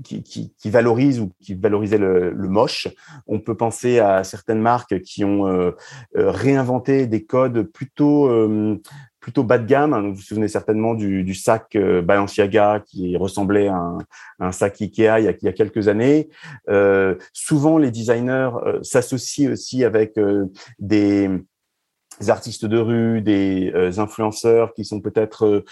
[0.06, 2.88] qui, valorise ou qui valorisait le, moche.
[3.28, 5.72] On peut penser à certaines marques qui ont euh,
[6.16, 8.30] euh réinventé des codes plutôt
[9.26, 10.10] plutôt bas de gamme.
[10.10, 13.98] Vous vous souvenez certainement du, sac euh, Balenciaga qui ressemblait à
[14.40, 16.30] un, sac Ikea il y a, quelques années.
[16.70, 20.20] Euh, souvent, les designers euh, s'associent aussi avec
[20.78, 21.32] des
[22.28, 25.66] artistes de rue, des influenceurs qui sont peut-être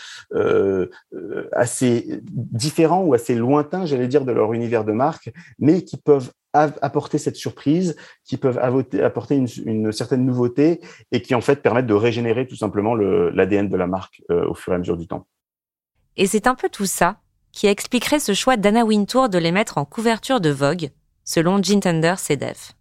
[1.51, 6.31] assez différents ou assez lointains, j'allais dire, de leur univers de marque, mais qui peuvent
[6.53, 11.93] apporter cette surprise, qui peuvent apporter une, certaine nouveauté et qui en fait permettent de
[11.93, 15.27] régénérer tout simplement l'ADN de la marque euh, au fur et à mesure du temps.
[16.15, 17.17] Et c'est un peu tout ça
[17.51, 20.91] qui expliquerait ce choix d'Anna Wintour de les mettre en couverture de Vogue,
[21.23, 22.73] selon Jean Tender CDF.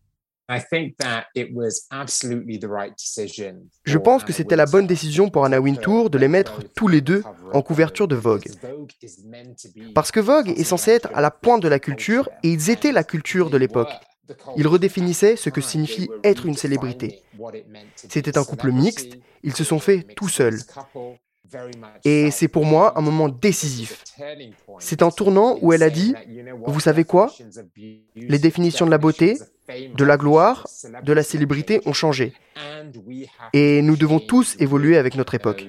[3.85, 7.01] Je pense que c'était la bonne décision pour Anna Wintour de les mettre tous les
[7.01, 8.49] deux en couverture de Vogue.
[9.95, 12.93] Parce que Vogue est censé être à la pointe de la culture et ils étaient
[12.93, 13.93] la culture de l'époque.
[14.57, 17.23] Ils redéfinissaient ce que signifie être une célébrité.
[17.97, 20.61] C'était un couple mixte, ils se sont faits tout seuls.
[22.05, 24.05] Et c'est pour moi un moment décisif.
[24.79, 26.15] C'est un tournant où elle a dit,
[26.67, 27.31] vous savez quoi?
[28.17, 29.39] Les définitions de la beauté,
[29.95, 30.67] de la gloire,
[31.05, 32.33] de la célébrité ont changé.
[33.53, 35.67] Et nous devons tous évoluer avec notre époque.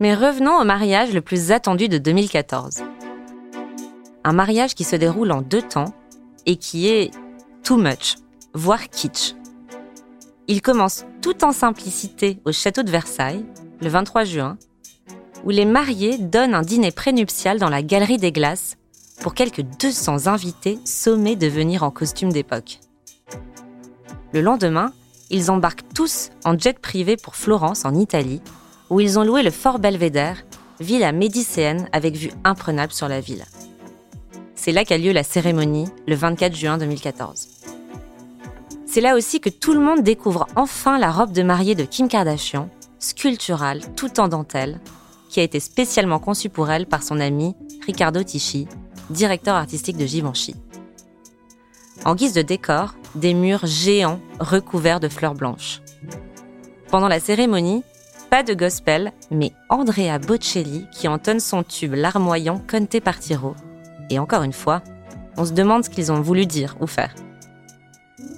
[0.00, 2.82] Mais revenons au mariage le plus attendu de 2014.
[4.24, 5.94] Un mariage qui se déroule en deux temps
[6.46, 7.10] et qui est
[7.62, 8.16] too much,
[8.54, 9.34] voire kitsch.
[10.46, 13.44] Il commence tout en simplicité au château de Versailles,
[13.80, 14.58] le 23 juin,
[15.44, 18.76] où les mariés donnent un dîner prénuptial dans la Galerie des Glaces
[19.20, 22.80] pour quelques 200 invités sommés de venir en costume d'époque.
[24.32, 24.92] Le lendemain,
[25.30, 28.42] ils embarquent tous en jet privé pour Florence, en Italie,
[28.90, 30.44] où ils ont loué le Fort Belvédère,
[30.80, 33.44] villa médicéenne avec vue imprenable sur la ville.
[34.54, 37.48] C'est là qu'a lieu la cérémonie, le 24 juin 2014.
[38.86, 42.08] C'est là aussi que tout le monde découvre enfin la robe de mariée de Kim
[42.08, 44.80] Kardashian, sculpturale, tout en dentelle,
[45.28, 47.54] qui a été spécialement conçue pour elle par son ami
[47.86, 48.68] Riccardo Tisci,
[49.10, 50.54] directeur artistique de Givenchy.
[52.04, 55.80] En guise de décor, des murs géants recouverts de fleurs blanches.
[56.90, 57.82] Pendant la cérémonie,
[58.30, 63.54] pas de gospel, mais Andrea Bocelli qui entonne son tube larmoyant Conte Partiro.
[64.10, 64.82] Et encore une fois,
[65.36, 67.14] on se demande ce qu'ils ont voulu dire ou faire.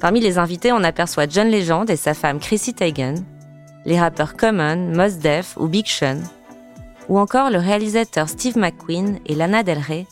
[0.00, 3.24] Parmi les invités, on aperçoit John Legend et sa femme Chrissy Teigen,
[3.85, 6.18] les rappeurs Common, Mos Def ou Big Sean,
[7.09, 10.07] ou encore le réalisateur Steve McQueen et Lana Del Rey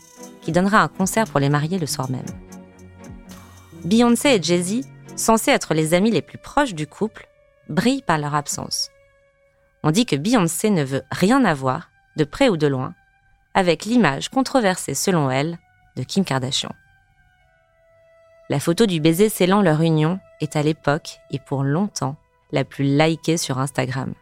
[0.45, 2.27] qui donnera un concert pour les mariés le soir même.
[3.85, 7.29] Beyoncé et Jay-Z, censés être les amis les plus proches du couple,
[7.69, 8.91] brillent par leur absence.
[9.83, 12.95] On dit que Beyoncé ne veut rien avoir, de près ou de loin,
[13.55, 15.59] avec l'image controversée selon elle
[15.97, 16.73] de Kim Kardashian.
[18.51, 22.17] La photo du baiser scellant leur union est à l'époque et pour longtemps
[22.53, 24.15] la plus likée sur Instagram.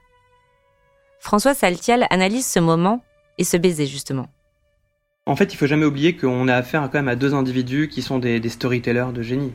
[1.19, 3.03] François Saltiel analyse ce moment
[3.39, 4.29] et ce baiser justement.
[5.25, 8.03] En fait, il faut jamais oublier qu'on a affaire quand même à deux individus qui
[8.03, 9.53] sont des, storytellers de génie.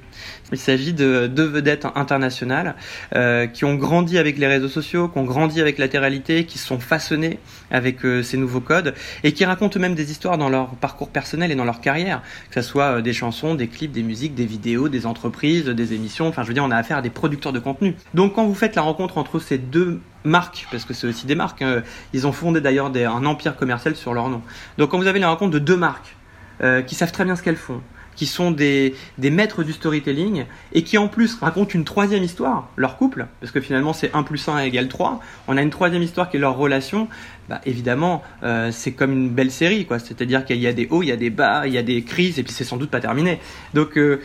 [0.53, 2.75] Il s'agit de deux vedettes internationales
[3.13, 6.57] euh, qui ont grandi avec les réseaux sociaux, qui ont grandi avec la télé qui
[6.57, 8.93] se sont façonnés avec euh, ces nouveaux codes
[9.25, 12.61] et qui racontent même des histoires dans leur parcours personnel et dans leur carrière, que
[12.61, 16.29] ce soit euh, des chansons, des clips, des musiques, des vidéos, des entreprises, des émissions.
[16.29, 17.93] Enfin, je veux dire, on a affaire à des producteurs de contenu.
[18.13, 21.35] Donc, quand vous faites la rencontre entre ces deux marques, parce que c'est aussi des
[21.35, 21.61] marques.
[21.61, 21.81] Hein.
[22.13, 24.41] Ils ont fondé d'ailleurs un empire commercial sur leur nom.
[24.77, 26.15] Donc quand vous avez la rencontre de deux marques
[26.61, 27.81] euh, qui savent très bien ce qu'elles font,
[28.15, 32.67] qui sont des, des, maîtres du storytelling et qui en plus racontent une troisième histoire,
[32.75, 36.01] leur couple, parce que finalement c'est 1 plus 1 égale 3, on a une troisième
[36.01, 37.07] histoire qui est leur relation,
[37.47, 39.99] bah, évidemment euh, c'est comme une belle série, quoi.
[39.99, 42.01] c'est-à-dire qu'il y a des hauts, il y a des bas, il y a des
[42.01, 43.39] crises et puis c'est sans doute pas terminé.
[43.75, 44.19] Donc euh,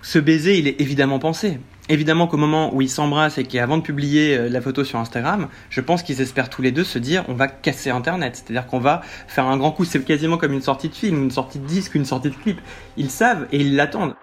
[0.00, 1.58] ce baiser il est évidemment pensé.
[1.90, 5.48] Évidemment qu'au moment où ils s'embrassent et qu'avant de publier euh, la photo sur Instagram,
[5.68, 8.36] je pense qu'ils espèrent tous les deux se dire on va casser Internet.
[8.36, 9.84] C'est-à-dire qu'on va faire un grand coup.
[9.84, 12.58] C'est quasiment comme une sortie de film, une sortie de disque, une sortie de clip.
[12.96, 14.14] Ils savent et ils l'attendent.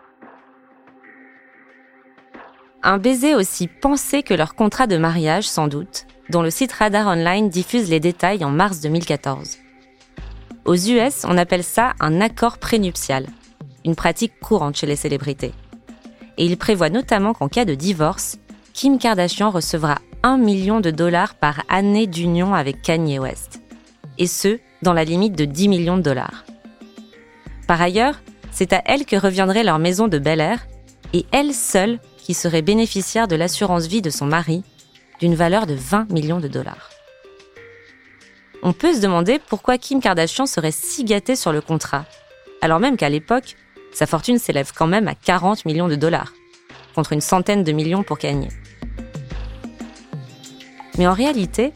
[2.82, 7.06] Un baiser aussi pensé que leur contrat de mariage, sans doute, dont le site Radar
[7.06, 9.60] Online diffuse les détails en mars 2014.
[10.66, 13.28] Aux US, on appelle ça un accord prénuptial,
[13.86, 15.54] une pratique courante chez les célébrités
[16.38, 18.38] et il prévoit notamment qu'en cas de divorce,
[18.74, 23.62] Kim Kardashian recevra 1 million de dollars par année d'union avec Kanye West.
[24.18, 26.46] Et ce, dans la limite de 10 millions de dollars.
[27.68, 30.68] Par ailleurs, c'est à elle que reviendrait leur maison de Bel Air,
[31.14, 34.64] et elle seule qui serait bénéficiaire de l'assurance vie de son mari,
[35.20, 36.90] d'une valeur de 20 millions de dollars.
[38.64, 42.06] On peut se demander pourquoi Kim Kardashian serait si gâtée sur le contrat,
[42.62, 43.56] alors même qu'à l'époque,
[43.94, 46.34] sa fortune s'élève quand même à 40 millions de dollars,
[46.96, 48.50] contre une centaine de millions pour Kanye.
[50.98, 51.74] Mais en réalité,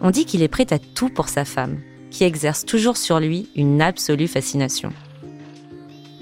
[0.00, 3.48] on dit qu'il est prêt à tout pour sa femme, qui exerce toujours sur lui
[3.54, 4.90] une absolue fascination.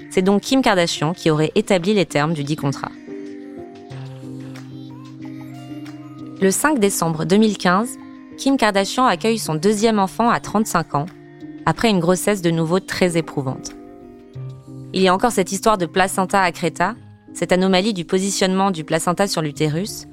[0.09, 2.91] C'est donc Kim Kardashian qui aurait établi les termes du dit contrat.
[6.41, 7.97] Le 5 décembre 2015,
[8.37, 11.05] Kim Kardashian accueille son deuxième enfant à 35 ans,
[11.65, 13.76] après une grossesse de nouveau très éprouvante.
[14.97, 16.95] Il y a encore cette histoire de placenta à Creta,
[17.31, 20.07] cette anomalie du positionnement du placenta sur l'utérus,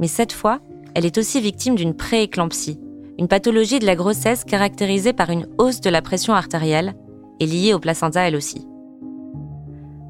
[0.00, 0.60] mais cette fois,
[0.94, 2.80] elle est aussi victime d'une prééclampsie,
[3.18, 6.94] une pathologie de la grossesse caractérisée par une hausse de la pression artérielle
[7.40, 8.66] et liée au placenta elle aussi.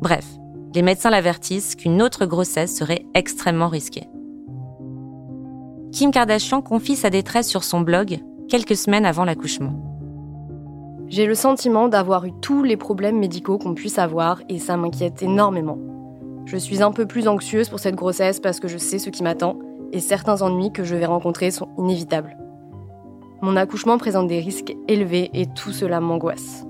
[0.01, 0.27] Bref,
[0.73, 4.07] les médecins l'avertissent qu'une autre grossesse serait extrêmement risquée.
[5.91, 9.92] Kim Kardashian confie sa détresse sur son blog quelques semaines avant l'accouchement.
[11.13, 15.23] J'ai le sentiment d'avoir eu tous les problèmes médicaux qu'on puisse avoir et ça m'inquiète
[15.23, 15.77] énormément.
[16.47, 19.23] Je suis un peu plus anxieuse pour cette grossesse parce que je sais ce qui
[19.23, 19.59] m'attend
[19.93, 22.35] et certains ennuis que je vais rencontrer sont inévitables.
[23.43, 26.65] Mon accouchement présente des risques élevés et tout cela m'angoisse.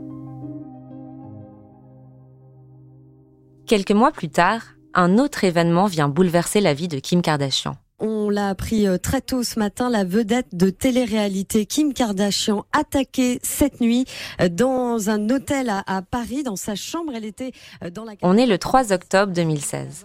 [3.68, 7.76] Quelques mois plus tard, un autre événement vient bouleverser la vie de Kim Kardashian.
[8.04, 13.38] On l'a appris euh, très tôt ce matin, la vedette de télé-réalité Kim Kardashian attaquée
[13.44, 14.06] cette nuit
[14.40, 17.12] euh, dans un hôtel à, Paris, dans sa chambre.
[17.14, 17.52] Elle était
[17.84, 18.14] euh, dans la...
[18.22, 20.04] On est le 3 octobre 2016.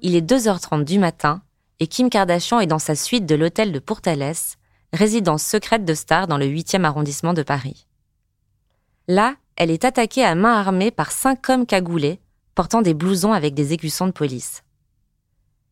[0.00, 1.42] Il est 2h30 du matin
[1.80, 4.56] et Kim Kardashian est dans sa suite de l'hôtel de Pourtalès,
[4.94, 7.86] résidence secrète de star dans le 8e arrondissement de Paris.
[9.06, 12.20] Là, elle est attaquée à main armée par cinq hommes cagoulés
[12.54, 14.62] portant des blousons avec des écussons de police.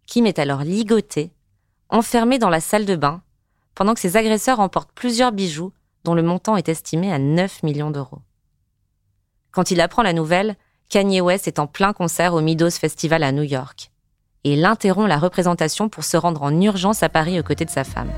[0.07, 1.33] Kim est alors ligotée
[1.89, 3.23] enfermé dans la salle de bain,
[3.75, 5.73] pendant que ses agresseurs emportent plusieurs bijoux
[6.05, 8.21] dont le montant est estimé à 9 millions d'euros.
[9.51, 10.57] Quand il apprend la nouvelle,
[10.89, 13.91] Kanye West est en plein concert au Midos Festival à New York.
[14.45, 17.71] Et il interrompt la représentation pour se rendre en urgence à Paris aux côtés de
[17.71, 18.11] sa femme.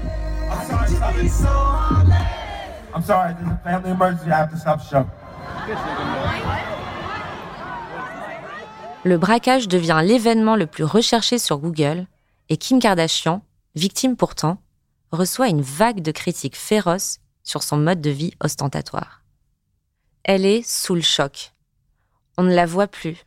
[9.04, 12.06] Le braquage devient l'événement le plus recherché sur Google
[12.50, 13.42] et Kim Kardashian,
[13.74, 14.62] victime pourtant,
[15.12, 19.22] reçoit une vague de critiques féroces sur son mode de vie ostentatoire.
[20.24, 21.54] Elle est sous le choc.
[22.36, 23.24] On ne la voit plus,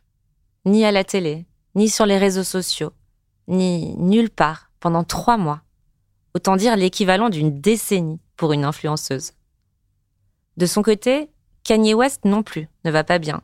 [0.64, 2.92] ni à la télé, ni sur les réseaux sociaux,
[3.48, 5.62] ni nulle part pendant trois mois.
[6.34, 9.32] Autant dire l'équivalent d'une décennie pour une influenceuse.
[10.56, 11.30] De son côté,
[11.64, 13.42] Kanye West non plus ne va pas bien.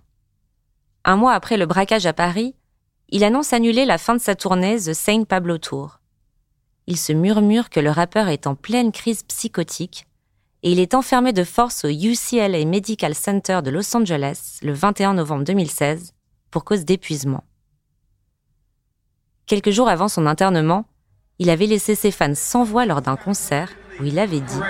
[1.05, 2.55] Un mois après le braquage à Paris,
[3.09, 5.98] il annonce annuler la fin de sa tournée The Saint Pablo Tour
[6.89, 10.07] il se murmure que le rappeur est en pleine crise psychotique
[10.63, 15.15] et il est enfermé de force au UCLA Medical Center de Los Angeles le 21
[15.15, 16.15] novembre 2016
[16.51, 17.45] pour cause d'épuisement.
[19.47, 20.87] Quelques jours avant son internement,
[21.39, 23.71] il avait laissé ses fans sans voix lors d'un concert
[24.01, 24.61] où il avait dit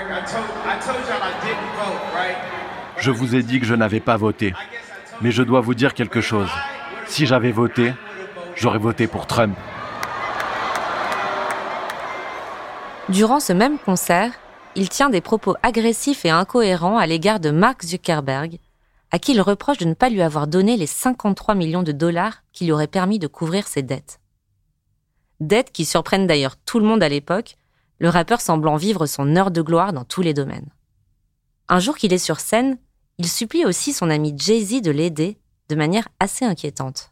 [2.98, 4.54] Je vous ai dit que je n'avais pas voté,
[5.20, 6.50] mais je dois vous dire quelque chose.
[7.06, 7.92] Si j'avais voté,
[8.56, 9.56] j'aurais voté pour Trump.
[13.08, 14.32] Durant ce même concert,
[14.76, 18.58] il tient des propos agressifs et incohérents à l'égard de Mark Zuckerberg,
[19.10, 22.42] à qui il reproche de ne pas lui avoir donné les 53 millions de dollars
[22.52, 24.20] qui lui auraient permis de couvrir ses dettes.
[25.40, 27.56] Dettes qui surprennent d'ailleurs tout le monde à l'époque,
[27.98, 30.68] le rappeur semblant vivre son heure de gloire dans tous les domaines.
[31.68, 32.76] Un jour qu'il est sur scène,
[33.16, 35.38] il supplie aussi son ami Jay-Z de l'aider
[35.70, 37.10] de manière assez inquiétante.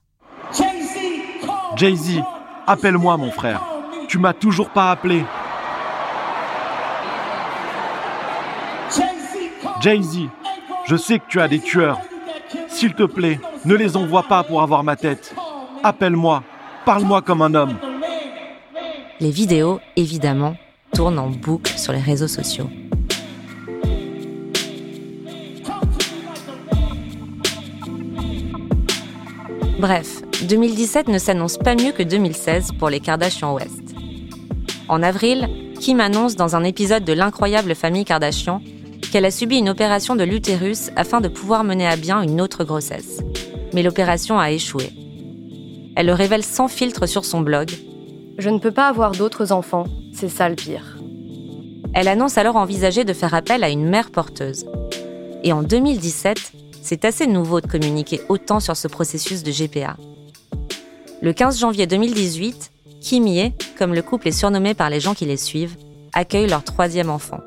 [1.77, 2.21] Jay-Z,
[2.67, 3.63] appelle-moi mon frère.
[4.09, 5.25] Tu m'as toujours pas appelé.
[9.87, 10.23] Jay-Z,
[10.87, 12.01] je sais que tu as des tueurs.
[12.67, 15.33] S'il te plaît, ne les envoie pas pour avoir ma tête.
[15.85, 16.43] Appelle-moi,
[16.85, 17.77] parle-moi comme un homme.
[19.21, 20.57] Les vidéos, évidemment,
[20.93, 22.69] tournent en boucle sur les réseaux sociaux.
[29.79, 33.95] Bref, 2017 ne s'annonce pas mieux que 2016 pour les Kardashian West.
[34.89, 35.49] En avril,
[35.81, 38.61] Kim annonce dans un épisode de l'incroyable famille Kardashian
[39.11, 42.65] qu'elle a subi une opération de l'utérus afin de pouvoir mener à bien une autre
[42.65, 43.21] grossesse.
[43.73, 44.91] Mais l'opération a échoué.
[45.97, 47.71] Elle le révèle sans filtre sur son blog.
[48.39, 50.99] Je ne peux pas avoir d'autres enfants, c'est ça le pire.
[51.95, 54.67] Elle annonce alors envisager de faire appel à une mère porteuse.
[55.43, 56.53] Et en 2017,
[56.83, 59.97] c'est assez nouveau de communiquer autant sur ce processus de GPA.
[61.23, 65.25] Le 15 janvier 2018, Kim Ye, comme le couple est surnommé par les gens qui
[65.25, 65.77] les suivent,
[66.13, 67.41] accueille leur troisième enfant.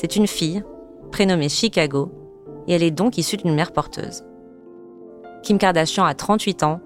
[0.00, 0.62] C'est une fille,
[1.10, 2.12] prénommée Chicago,
[2.68, 4.22] et elle est donc issue d'une mère porteuse.
[5.42, 6.80] Kim Kardashian a 38 ans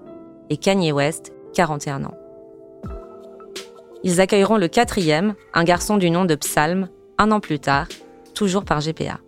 [0.49, 2.17] et Kanye West 41 ans.
[4.03, 6.89] Ils accueilleront le quatrième, un garçon du nom de Psalm,
[7.19, 7.85] un an plus tard,
[8.33, 9.19] toujours par GPA.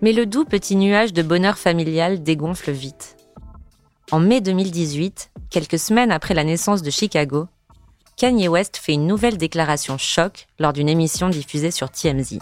[0.00, 3.18] Mais le doux petit nuage de bonheur familial dégonfle vite.
[4.12, 7.48] En mai 2018, quelques semaines après la naissance de Chicago,
[8.18, 12.38] Kanye West fait une nouvelle déclaration choc lors d'une émission diffusée sur TMZ.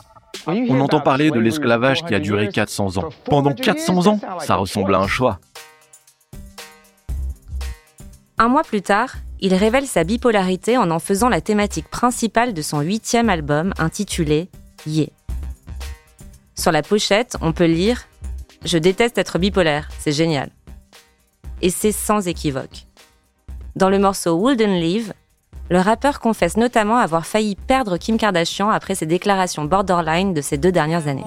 [0.46, 3.10] On entend parler de l'esclavage qui a duré 400 ans.
[3.26, 5.38] Pendant 400 ans, ça ressemble à un choix.
[8.38, 12.62] Un mois plus tard, il révèle sa bipolarité en en faisant la thématique principale de
[12.62, 14.48] son huitième album intitulé
[14.86, 15.10] Ye.
[16.54, 18.08] Sur la pochette, on peut lire
[18.64, 20.48] Je déteste être bipolaire, c'est génial.
[21.60, 22.86] Et c'est sans équivoque.
[23.74, 25.12] Dans le morceau Wooden Leave,
[25.68, 30.58] le rappeur confesse notamment avoir failli perdre Kim Kardashian après ses déclarations borderline de ces
[30.58, 31.24] deux dernières années.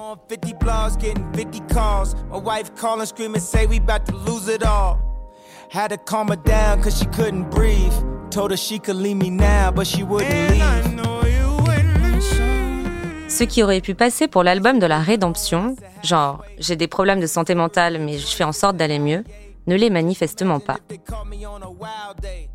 [13.28, 17.26] Ce qui aurait pu passer pour l'album de la rédemption, genre j'ai des problèmes de
[17.26, 19.22] santé mentale mais je fais en sorte d'aller mieux,
[19.66, 20.78] ne l'est manifestement pas.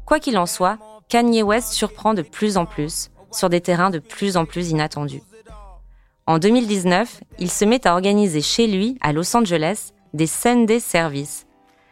[0.06, 0.78] Quoi qu'il en soit,
[1.10, 5.22] Kanye West surprend de plus en plus sur des terrains de plus en plus inattendus.
[6.28, 11.46] En 2019, il se met à organiser chez lui, à Los Angeles, des Sunday Services,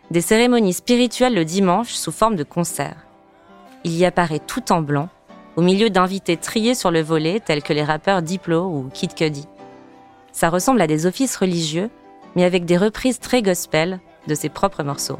[0.09, 3.05] des cérémonies spirituelles le dimanche sous forme de concerts.
[3.83, 5.09] Il y apparaît tout en blanc,
[5.55, 9.47] au milieu d'invités triés sur le volet tels que les rappeurs Diplo ou Kid Cudi.
[10.31, 11.91] Ça ressemble à des offices religieux,
[12.35, 15.19] mais avec des reprises très gospel de ses propres morceaux.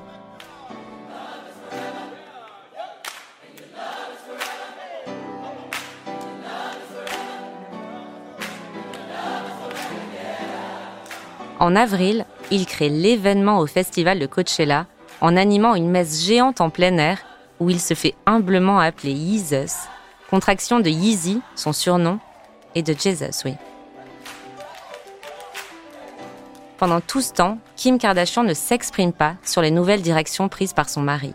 [11.60, 14.86] En avril, il crée l'événement au festival de Coachella
[15.22, 17.20] en animant une messe géante en plein air
[17.62, 19.88] où il se fait humblement appeler Yeezus,
[20.30, 22.20] contraction de Yeezy, son surnom,
[22.76, 23.54] et de Jesus, oui.
[26.78, 30.90] Pendant tout ce temps, Kim Kardashian ne s'exprime pas sur les nouvelles directions prises par
[30.90, 31.34] son mari.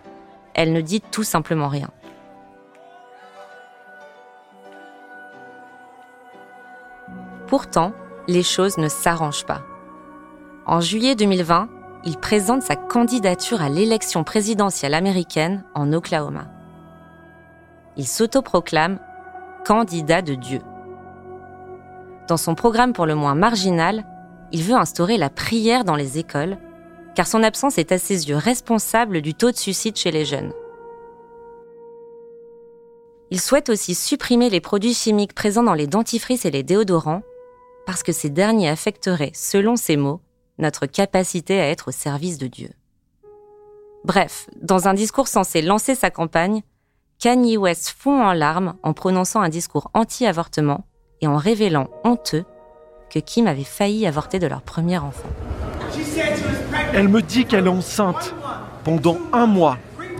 [0.55, 1.91] Elle ne dit tout simplement rien.
[7.47, 7.93] Pourtant,
[8.27, 9.63] les choses ne s'arrangent pas.
[10.67, 11.69] En juillet 2020,
[12.05, 16.47] il présente sa candidature à l'élection présidentielle américaine en Oklahoma.
[17.97, 18.99] Il s'autoproclame
[19.65, 20.61] candidat de Dieu.
[22.29, 24.05] Dans son programme pour le moins marginal,
[24.53, 26.59] il veut instaurer la prière dans les écoles,
[27.15, 30.53] car son absence est à ses yeux responsable du taux de suicide chez les jeunes.
[33.31, 37.23] Il souhaite aussi supprimer les produits chimiques présents dans les dentifrices et les déodorants,
[37.87, 40.21] parce que ces derniers affecteraient, selon ses mots,
[40.59, 42.71] notre capacité à être au service de Dieu.
[44.05, 46.63] Bref, dans un discours censé lancer sa campagne,
[47.19, 50.87] Kanye West fond en larmes en prononçant un discours anti-avortement
[51.21, 52.45] et en révélant honteux
[53.11, 55.29] que Kim avait failli avorter de leur premier enfant.
[56.93, 58.35] Elle me dit qu'elle est enceinte
[58.85, 59.79] pendant un mois,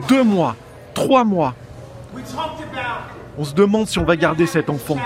[0.09, 0.57] deux mois,
[0.95, 1.55] trois mois.
[3.39, 4.97] On se demande si on va garder cet enfant.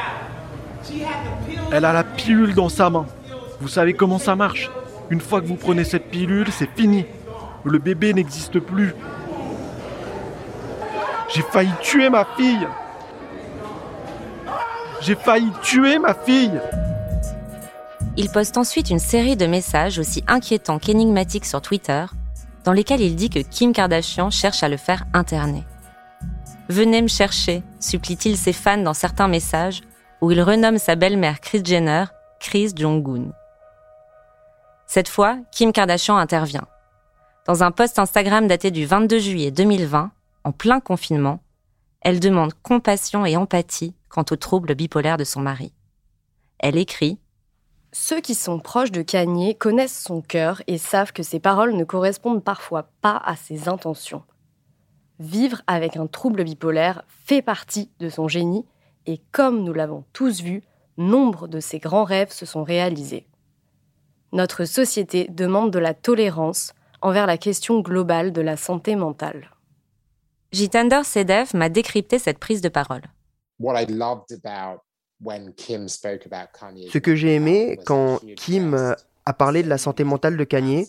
[1.70, 3.06] Elle a la pilule dans sa main.
[3.60, 4.70] Vous savez comment ça marche
[5.10, 7.06] Une fois que vous prenez cette pilule, c'est fini.
[7.64, 8.94] Le bébé n'existe plus.
[11.34, 12.66] J'ai failli tuer ma fille.
[15.00, 16.60] J'ai failli tuer ma fille.
[18.18, 22.04] Il poste ensuite une série de messages aussi inquiétants qu'énigmatiques sur Twitter,
[22.64, 25.64] dans lesquels il dit que Kim Kardashian cherche à le faire interner.
[26.68, 29.80] Venez me chercher, supplie-t-il ses fans dans certains messages,
[30.20, 32.04] où il renomme sa belle-mère Kris Jenner
[32.38, 33.32] Kris Jong-un.
[34.86, 36.66] Cette fois, Kim Kardashian intervient.
[37.46, 40.10] Dans un post Instagram daté du 22 juillet 2020,
[40.44, 41.40] en plein confinement,
[42.02, 45.72] elle demande compassion et empathie quant aux troubles bipolaires de son mari.
[46.58, 47.18] Elle écrit
[47.92, 51.84] Ceux qui sont proches de Kanye connaissent son cœur et savent que ses paroles ne
[51.84, 54.22] correspondent parfois pas à ses intentions.
[55.18, 58.64] Vivre avec un trouble bipolaire fait partie de son génie
[59.04, 60.62] et comme nous l'avons tous vu,
[60.96, 63.26] nombre de ses grands rêves se sont réalisés.
[64.32, 66.72] Notre société demande de la tolérance
[67.02, 69.50] envers la question globale de la santé mentale.
[70.50, 73.02] Jitander Sedev m'a décrypté cette prise de parole.
[75.24, 78.94] Ce que j'ai aimé quand Kim
[79.24, 80.86] a parlé de la santé mentale de Kanye,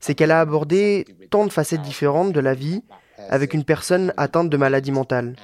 [0.00, 2.82] c'est qu'elle a abordé tant de facettes différentes de la vie
[3.28, 5.36] avec une personne atteinte de maladie mentale.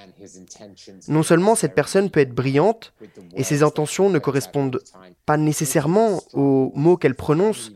[1.07, 2.93] Non seulement cette personne peut être brillante
[3.35, 4.81] et ses intentions ne correspondent
[5.27, 7.73] pas nécessairement aux mots qu'elle prononce,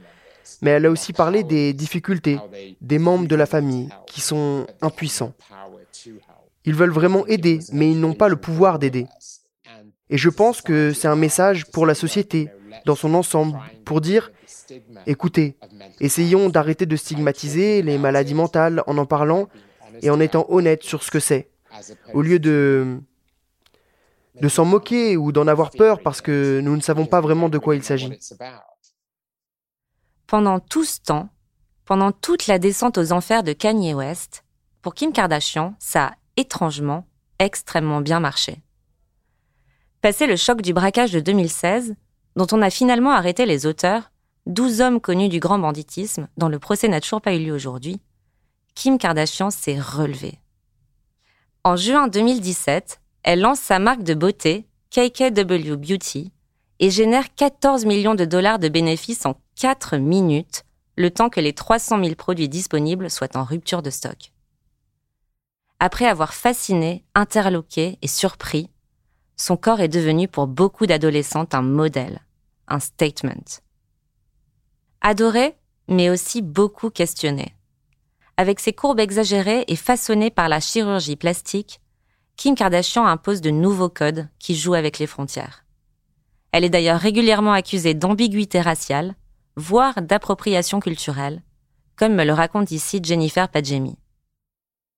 [0.60, 2.38] mais elle a aussi parlé des difficultés
[2.80, 5.32] des membres de la famille qui sont impuissants.
[6.64, 9.06] Ils veulent vraiment aider, mais ils n'ont pas le pouvoir d'aider.
[10.12, 12.50] Et je pense que c'est un message pour la société,
[12.84, 14.30] dans son ensemble, pour dire,
[15.06, 15.56] écoutez,
[16.00, 19.48] essayons d'arrêter de stigmatiser les maladies mentales en en parlant
[20.02, 21.48] et en étant honnête sur ce que c'est,
[22.12, 23.00] au lieu de
[24.40, 27.58] de s'en moquer ou d'en avoir peur parce que nous ne savons pas vraiment de
[27.58, 28.12] quoi il s'agit.
[30.26, 31.30] Pendant tout ce temps,
[31.86, 34.44] pendant toute la descente aux enfers de Kanye West,
[34.82, 37.06] pour Kim Kardashian, ça a étrangement
[37.38, 38.62] extrêmement bien marché.
[40.02, 41.94] Passé le choc du braquage de 2016,
[42.34, 44.10] dont on a finalement arrêté les auteurs,
[44.46, 48.00] 12 hommes connus du grand banditisme, dont le procès n'a toujours pas eu lieu aujourd'hui,
[48.74, 50.40] Kim Kardashian s'est relevée.
[51.62, 56.32] En juin 2017, elle lance sa marque de beauté, KKW Beauty,
[56.80, 60.64] et génère 14 millions de dollars de bénéfices en 4 minutes,
[60.96, 64.32] le temps que les 300 000 produits disponibles soient en rupture de stock.
[65.78, 68.68] Après avoir fasciné, interloqué et surpris,
[69.42, 72.20] son corps est devenu pour beaucoup d'adolescentes un modèle,
[72.68, 73.60] un statement.
[75.00, 75.56] Adoré,
[75.88, 77.52] mais aussi beaucoup questionné.
[78.36, 81.80] Avec ses courbes exagérées et façonnées par la chirurgie plastique,
[82.36, 85.64] Kim Kardashian impose de nouveaux codes qui jouent avec les frontières.
[86.52, 89.16] Elle est d'ailleurs régulièrement accusée d'ambiguïté raciale,
[89.56, 91.42] voire d'appropriation culturelle,
[91.96, 93.96] comme me le raconte ici Jennifer Padjemi.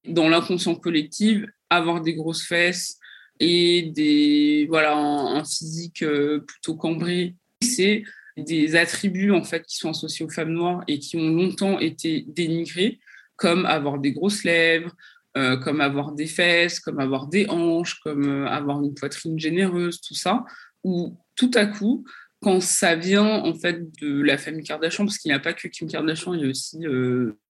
[0.07, 2.99] Dans l'inconscient collectif, avoir des grosses fesses
[3.41, 8.05] et des voilà un, physique euh, plutôt cambré, c'est
[8.37, 12.24] des attributs en fait qui sont associés aux femmes noires et qui ont longtemps été
[12.28, 13.01] dénigrés
[13.37, 14.93] comme avoir des grosses lèvres,
[15.37, 20.01] euh, comme avoir des fesses, comme avoir des hanches, comme euh, avoir une poitrine généreuse,
[20.01, 20.45] tout ça,
[20.85, 22.05] où tout à coup,
[22.41, 25.66] quand ça vient en fait de la famille Kardashian, parce qu'il n'y a pas que
[25.66, 26.78] Kim Kardashian, il y a aussi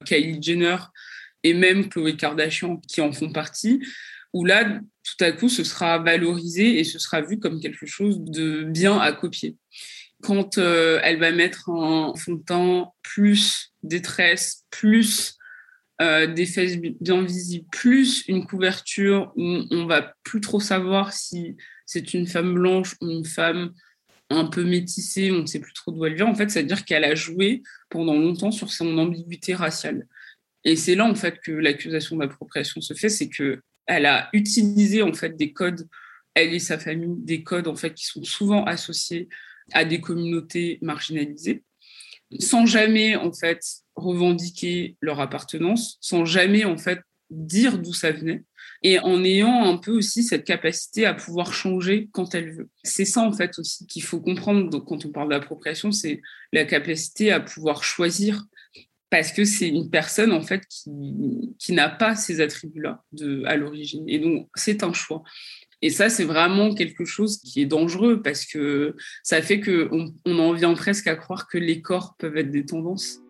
[0.07, 0.77] Kylie Jenner
[1.43, 3.81] et même Chloé Kardashian qui en font partie,
[4.33, 4.81] où là,
[5.17, 8.99] tout à coup, ce sera valorisé et ce sera vu comme quelque chose de bien
[8.99, 9.57] à copier.
[10.23, 15.37] Quand elle va mettre un fond de plus détresse, plus
[16.03, 21.57] euh, des fesses bien visibles, plus une couverture où on va plus trop savoir si
[21.87, 23.73] c'est une femme blanche ou une femme
[24.29, 26.27] un peu métissée, on ne sait plus trop d'où elle vient.
[26.27, 30.09] En fait, c'est-à-dire qu'elle a joué pendant longtemps sur son ambiguïté raciale.
[30.65, 35.03] Et c'est là, en fait, que l'accusation d'appropriation se fait, c'est que elle a utilisé,
[35.03, 35.89] en fait, des codes,
[36.35, 39.29] elle et sa famille, des codes, en fait, qui sont souvent associés
[39.73, 41.63] à des communautés marginalisées,
[42.41, 43.61] sans jamais, en fait,
[43.97, 48.45] revendiquer leur appartenance sans jamais en fait dire d'où ça venait
[48.83, 52.69] et en ayant un peu aussi cette capacité à pouvoir changer quand elle veut.
[52.83, 56.21] C'est ça en fait aussi qu'il faut comprendre quand on parle d'appropriation, c'est
[56.53, 58.45] la capacité à pouvoir choisir
[59.15, 63.05] parce que c'est une personne en fait qui, qui n'a pas ces attributs-là
[63.47, 64.03] à l'origine.
[64.09, 65.23] Et donc, c'est un choix.
[65.83, 70.39] Et ça, c'est vraiment quelque chose qui est dangereux parce que ça fait qu'on on
[70.41, 73.21] en vient presque à croire que les corps peuvent être des tendances.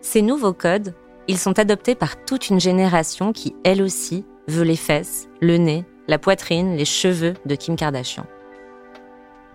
[0.00, 0.94] Ces nouveaux codes,
[1.26, 5.84] ils sont adoptés par toute une génération qui, elle aussi, veut les fesses, le nez,
[6.06, 8.28] la poitrine, les cheveux de Kim Kardashian.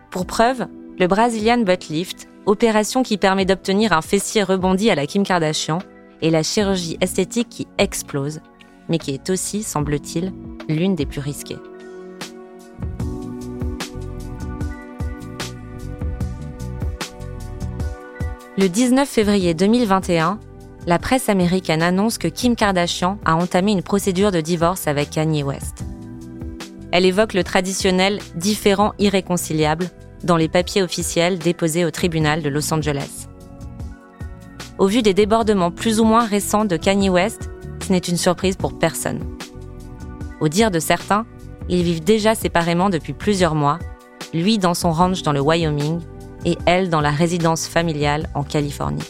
[0.10, 0.68] Pour preuve,
[1.00, 5.80] le Brazilian Butt Lift, opération qui permet d'obtenir un fessier rebondi à la Kim Kardashian,
[6.22, 8.42] est la chirurgie esthétique qui explose,
[8.90, 10.34] mais qui est aussi, semble-t-il,
[10.70, 11.58] l'une des plus risquées.
[18.58, 20.40] Le 19 février 2021,
[20.86, 25.44] la presse américaine annonce que Kim Kardashian a entamé une procédure de divorce avec Kanye
[25.44, 25.86] West.
[26.92, 29.90] Elle évoque le traditionnel différent irréconciliable
[30.24, 33.28] dans les papiers officiels déposés au tribunal de Los Angeles.
[34.78, 37.50] Au vu des débordements plus ou moins récents de Kanye West,
[37.86, 39.20] ce n'est une surprise pour personne.
[40.40, 41.26] Au dire de certains,
[41.70, 43.80] ils vivent déjà séparément depuis plusieurs mois,
[44.34, 46.00] lui dans son ranch dans le Wyoming
[46.46, 49.04] et elle dans la résidence familiale en Californie.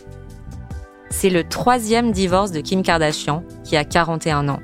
[1.10, 4.60] C'est le troisième divorce de Kim Kardashian, qui a 41 ans.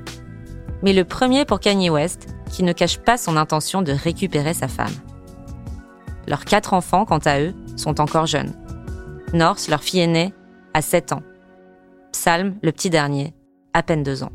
[0.82, 4.68] Mais le premier pour Kanye West, qui ne cache pas son intention de récupérer sa
[4.68, 4.92] femme.
[6.28, 8.52] Leurs quatre enfants, quant à eux, sont encore jeunes.
[9.32, 10.34] North, leur fille aînée,
[10.74, 11.22] a 7 ans.
[12.12, 13.32] Psalm, le petit dernier,
[13.72, 14.32] à peine 2 ans.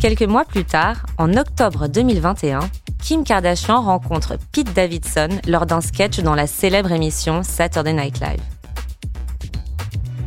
[0.00, 2.60] Quelques mois plus tard, en octobre 2021,
[3.02, 8.61] Kim Kardashian rencontre Pete Davidson lors d'un sketch dans la célèbre émission Saturday Night Live.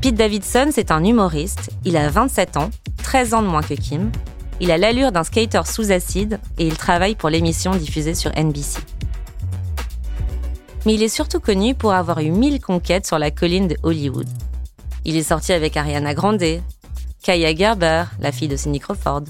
[0.06, 2.70] Pete Davidson, c'est un humoriste, il a 27 ans,
[3.01, 4.12] 13 ans de moins que Kim,
[4.60, 8.82] il a l'allure d'un skater sous acide et il travaille pour l'émission diffusée sur NBC.
[10.86, 14.28] Mais il est surtout connu pour avoir eu mille conquêtes sur la colline de Hollywood.
[15.06, 16.62] Il est sorti avec Ariana Grande,
[17.24, 19.24] Kaya Gerber, la fille de Cindy Crawford,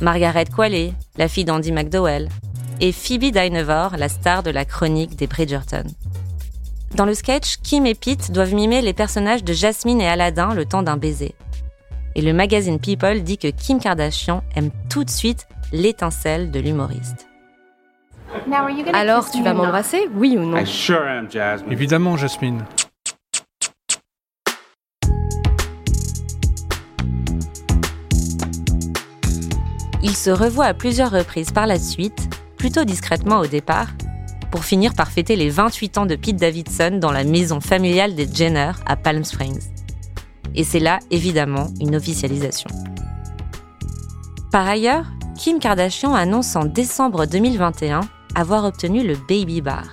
[0.00, 2.28] Margaret Qualley, la fille d'Andy McDowell,
[2.80, 5.84] et Phoebe Dynevor, la star de la chronique des Bridgerton.
[6.96, 10.64] Dans le sketch, Kim et Pete doivent mimer les personnages de Jasmine et Aladdin le
[10.64, 11.34] temps d'un baiser.
[12.14, 17.28] Et le magazine People dit que Kim Kardashian aime tout de suite l'étincelle de l'humoriste.
[18.94, 20.56] Alors, tu vas m'embrasser, oui ou non?
[21.70, 22.64] Évidemment, Jasmine.
[30.02, 33.88] Ils se revoient à plusieurs reprises par la suite, plutôt discrètement au départ,
[34.50, 38.26] pour finir par fêter les 28 ans de Pete Davidson dans la maison familiale des
[38.32, 39.60] Jenner à Palm Springs.
[40.54, 42.70] Et c'est là, évidemment, une officialisation.
[44.50, 45.04] Par ailleurs,
[45.36, 48.00] Kim Kardashian annonce en décembre 2021
[48.34, 49.84] avoir obtenu le Baby Bar,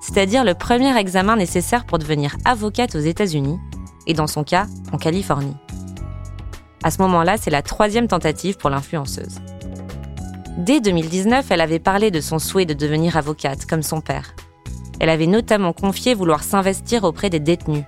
[0.00, 3.58] c'est-à-dire le premier examen nécessaire pour devenir avocate aux États-Unis,
[4.06, 5.56] et dans son cas, en Californie.
[6.82, 9.38] À ce moment-là, c'est la troisième tentative pour l'influenceuse.
[10.56, 14.34] Dès 2019, elle avait parlé de son souhait de devenir avocate, comme son père.
[14.98, 17.84] Elle avait notamment confié vouloir s'investir auprès des détenus.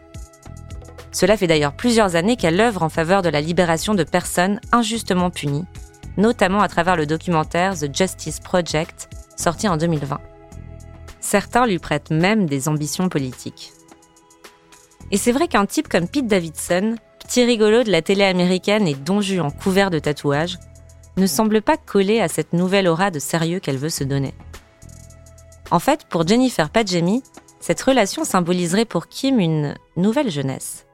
[1.10, 5.30] Cela fait d'ailleurs plusieurs années qu'elle œuvre en faveur de la libération de personnes injustement
[5.30, 5.66] punies,
[6.16, 10.18] notamment à travers le documentaire The Justice Project, sorti en 2020.
[11.20, 13.72] Certains lui prêtent même des ambitions politiques.
[15.10, 18.94] Et c'est vrai qu'un type comme Pete Davidson, petit rigolo de la télé américaine et
[18.94, 20.58] Don en couvert de tatouages,
[21.16, 24.34] ne semble pas coller à cette nouvelle aura de sérieux qu'elle veut se donner.
[25.70, 27.22] En fait, pour Jennifer Padjemi,
[27.60, 30.86] cette relation symboliserait pour Kim une nouvelle jeunesse.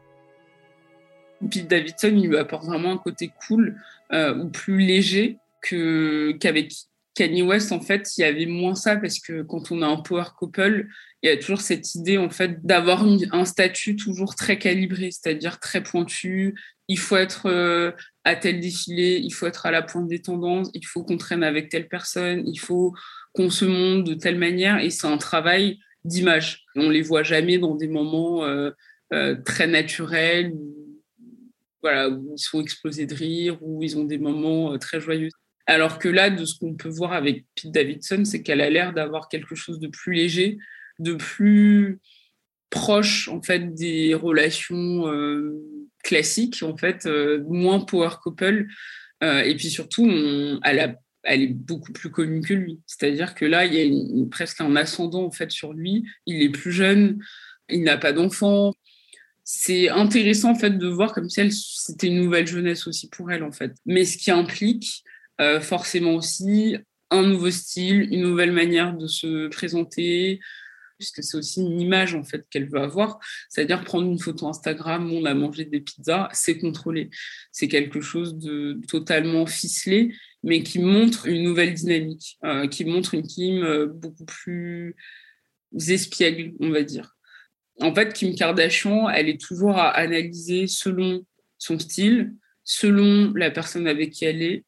[1.50, 3.80] Pete Davidson, il lui apporte vraiment un côté cool
[4.12, 6.72] euh, ou plus léger que qu'avec
[7.14, 7.72] Kanye West.
[7.72, 10.86] En fait, il y avait moins ça parce que quand on a un power couple,
[11.22, 15.58] il y a toujours cette idée en fait d'avoir un statut toujours très calibré, c'est-à-dire
[15.58, 16.54] très pointu.
[16.88, 17.92] Il faut être euh,
[18.36, 21.68] tel défilé, il faut être à la pointe des tendances, il faut qu'on traîne avec
[21.68, 22.94] telle personne, il faut
[23.32, 24.78] qu'on se montre de telle manière.
[24.78, 26.64] Et c'est un travail d'image.
[26.74, 28.70] On les voit jamais dans des moments euh,
[29.12, 30.52] euh, très naturels,
[31.82, 35.30] voilà, où ils sont explosés de rire, où ils ont des moments euh, très joyeux.
[35.66, 38.92] Alors que là, de ce qu'on peut voir avec Pete Davidson, c'est qu'elle a l'air
[38.92, 40.58] d'avoir quelque chose de plus léger,
[40.98, 42.00] de plus
[42.70, 45.06] proche en fait des relations
[46.08, 48.66] classique, en fait, euh, moins power couple.
[49.22, 50.08] Euh, et puis surtout,
[50.64, 52.80] elle, est beaucoup plus connue que lui.
[52.86, 56.04] C'est-à-dire que là, il y a presque un ascendant en fait sur lui.
[56.24, 57.22] Il est plus jeune,
[57.68, 58.72] il n'a pas d'enfant.
[59.44, 63.42] C'est intéressant en fait de voir comme si c'était une nouvelle jeunesse aussi pour elle
[63.42, 63.72] en fait.
[63.84, 65.02] Mais ce qui implique
[65.40, 66.76] euh, forcément aussi
[67.10, 70.40] un nouveau style, une nouvelle manière de se présenter,
[70.98, 73.18] puisque c'est aussi une image en fait qu'elle veut avoir.
[73.48, 77.10] C'est-à-dire prendre une photo Instagram, on a mangé des pizzas, c'est contrôlé.
[77.52, 83.14] C'est quelque chose de totalement ficelé, mais qui montre une nouvelle dynamique, euh, qui montre
[83.14, 84.96] une Kim euh, beaucoup plus
[85.88, 87.16] espiègle, on va dire.
[87.80, 91.24] En fait, Kim Kardashian, elle est toujours à analyser selon
[91.58, 92.34] son style,
[92.64, 94.64] selon la personne avec qui elle est,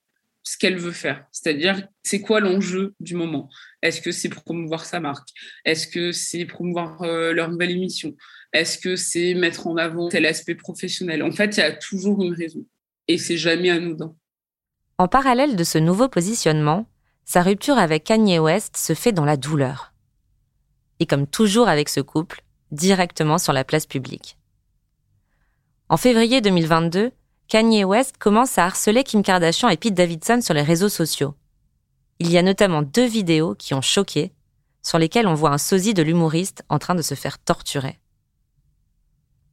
[0.51, 1.25] ce qu'elle veut faire.
[1.31, 3.49] C'est-à-dire, c'est quoi l'enjeu du moment?
[3.83, 5.29] Est-ce que c'est promouvoir sa marque?
[5.65, 8.17] Est-ce que c'est promouvoir euh, leur nouvelle émission?
[8.53, 11.23] Est-ce que c'est mettre en avant tel aspect professionnel?
[11.23, 12.67] En fait, il y a toujours une raison.
[13.07, 14.17] Et c'est jamais anodin.
[14.99, 16.91] En parallèle de ce nouveau positionnement,
[17.25, 19.93] sa rupture avec Kanye West se fait dans la douleur.
[20.99, 22.43] Et comme toujours avec ce couple,
[22.73, 24.37] directement sur la place publique.
[25.89, 27.13] En février 2022,
[27.51, 31.35] Kanye West commence à harceler Kim Kardashian et Pete Davidson sur les réseaux sociaux.
[32.21, 34.33] Il y a notamment deux vidéos qui ont choqué,
[34.85, 37.99] sur lesquelles on voit un sosie de l'humoriste en train de se faire torturer.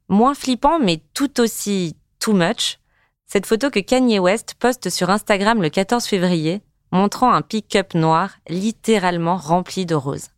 [0.08, 2.78] Moins flippant, mais tout aussi too much,
[3.26, 8.30] cette photo que Kanye West poste sur Instagram le 14 février, montrant un pick-up noir
[8.48, 10.28] littéralement rempli de roses.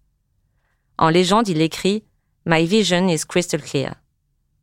[0.97, 2.05] En légende, il écrit
[2.47, 3.97] My vision is crystal clear.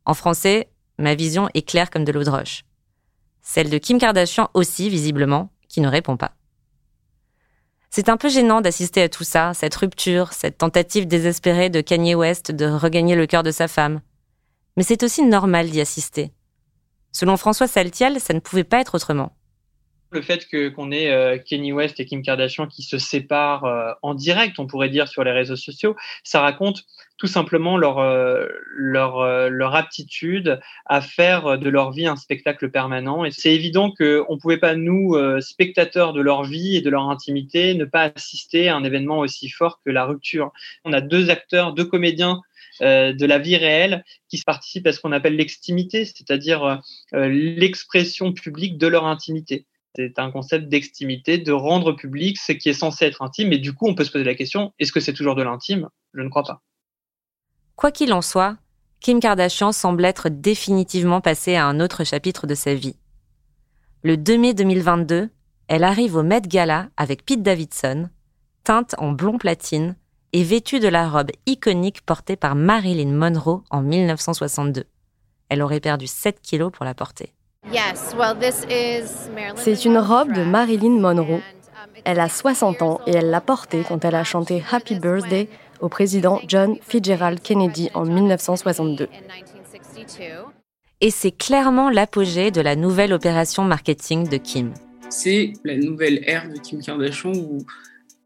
[0.04, 0.68] En français,
[0.98, 2.64] ma vision est claire comme de l'eau de roche.
[3.50, 6.32] Celle de Kim Kardashian aussi, visiblement, qui ne répond pas.
[7.88, 12.14] C'est un peu gênant d'assister à tout ça, cette rupture, cette tentative désespérée de Kanye
[12.14, 14.02] West de regagner le cœur de sa femme.
[14.76, 16.30] Mais c'est aussi normal d'y assister.
[17.10, 19.32] Selon François Saltiel, ça ne pouvait pas être autrement.
[20.10, 23.92] Le fait que qu'on ait euh, Kanye West et Kim Kardashian qui se séparent euh,
[24.02, 26.84] en direct, on pourrait dire sur les réseaux sociaux, ça raconte
[27.18, 32.70] tout simplement leur, euh, leur, euh, leur aptitude à faire de leur vie un spectacle
[32.70, 33.24] permanent.
[33.24, 36.90] Et c'est évident qu'on ne pouvait pas, nous, euh, spectateurs de leur vie et de
[36.90, 40.52] leur intimité, ne pas assister à un événement aussi fort que la rupture.
[40.84, 42.40] On a deux acteurs, deux comédiens
[42.80, 46.80] de la vie réelle qui participent à ce qu'on appelle l'extimité, c'est-à-dire
[47.12, 49.66] l'expression publique de leur intimité.
[49.98, 53.52] C'est un concept d'extimité, de rendre public ce qui est censé être intime.
[53.52, 55.88] Et du coup, on peut se poser la question, est-ce que c'est toujours de l'intime?
[56.14, 56.62] Je ne crois pas.
[57.74, 58.58] Quoi qu'il en soit,
[59.00, 62.94] Kim Kardashian semble être définitivement passée à un autre chapitre de sa vie.
[64.04, 65.30] Le 2 mai 2022,
[65.66, 68.08] elle arrive au Met Gala avec Pete Davidson,
[68.62, 69.96] teinte en blond platine
[70.32, 74.84] et vêtue de la robe iconique portée par Marilyn Monroe en 1962.
[75.48, 77.34] Elle aurait perdu 7 kilos pour la porter.
[79.56, 81.40] C'est une robe de Marilyn Monroe.
[82.04, 85.48] Elle a 60 ans et elle l'a portée quand elle a chanté Happy Birthday
[85.80, 89.08] au président John Fitzgerald Kennedy en 1962.
[91.00, 94.72] Et c'est clairement l'apogée de la nouvelle opération marketing de Kim.
[95.10, 97.58] C'est la nouvelle ère de Kim Kardashian où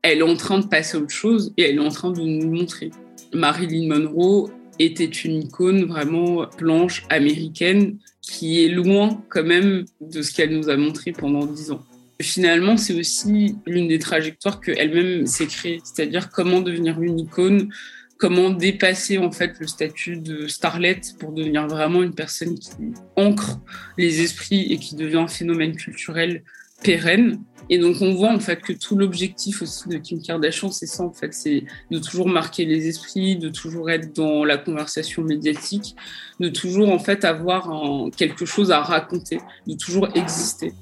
[0.03, 2.21] elle est en train de passer à autre chose et elle est en train de
[2.21, 2.91] nous montrer.
[3.33, 10.33] Marilyn Monroe était une icône vraiment blanche américaine qui est loin quand même de ce
[10.33, 11.83] qu'elle nous a montré pendant dix ans.
[12.21, 17.69] Finalement, c'est aussi l'une des trajectoires qu'elle-même s'est créée, c'est-à-dire comment devenir une icône,
[18.17, 22.71] comment dépasser en fait le statut de starlet pour devenir vraiment une personne qui
[23.17, 23.59] ancre
[23.99, 26.45] les esprits et qui devient un phénomène culturel
[26.83, 27.41] pérenne.
[27.71, 31.05] Et donc on voit en fait que tout l'objectif aussi de Kim Kardashian, c'est ça
[31.05, 35.95] en fait, c'est de toujours marquer les esprits, de toujours être dans la conversation médiatique,
[36.41, 37.71] de toujours en fait avoir
[38.17, 40.75] quelque chose à raconter, de toujours exister.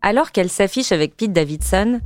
[0.00, 2.00] Alors qu'elle s'affiche avec Pete Davidson,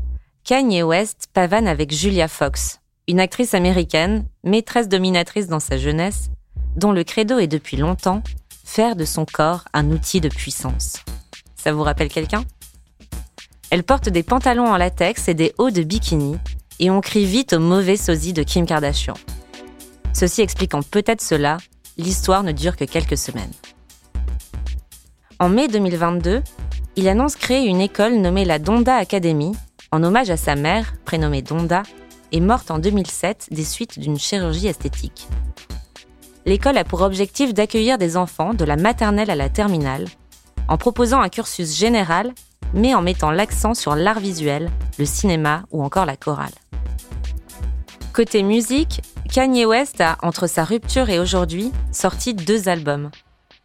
[0.45, 6.31] Kanye West pavane avec Julia Fox, une actrice américaine, maîtresse dominatrice dans sa jeunesse,
[6.77, 8.23] dont le credo est depuis longtemps
[8.67, 10.97] faire de son corps un outil de puissance.
[11.67, 12.45] Ça vous rappelle quelqu'un?
[13.71, 16.37] Elle porte des pantalons en latex et des hauts de bikini,
[16.79, 19.15] et on crie vite au mauvais sosie de Kim Kardashian.
[20.13, 21.57] Ceci expliquant peut-être cela,
[21.99, 23.51] l'histoire ne dure que quelques semaines.
[25.41, 26.41] En mai 2022,
[26.95, 29.51] il annonce créer une école nommée la Donda Academy,
[29.91, 31.83] en hommage à sa mère, prénommée Donda,
[32.31, 35.27] et morte en 2007 des suites d'une chirurgie esthétique.
[36.45, 40.07] L'école a pour objectif d'accueillir des enfants de la maternelle à la terminale,
[40.69, 42.33] en proposant un cursus général,
[42.75, 46.53] mais en mettant l'accent sur l'art visuel, le cinéma ou encore la chorale.
[48.13, 49.03] Côté musique,
[49.33, 53.11] Kanye West a, entre sa rupture et aujourd'hui, sorti deux albums.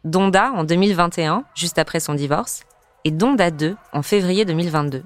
[0.04, 2.64] Donda en 2021, juste après son divorce,
[3.06, 5.04] et Donda 2 en février 2022.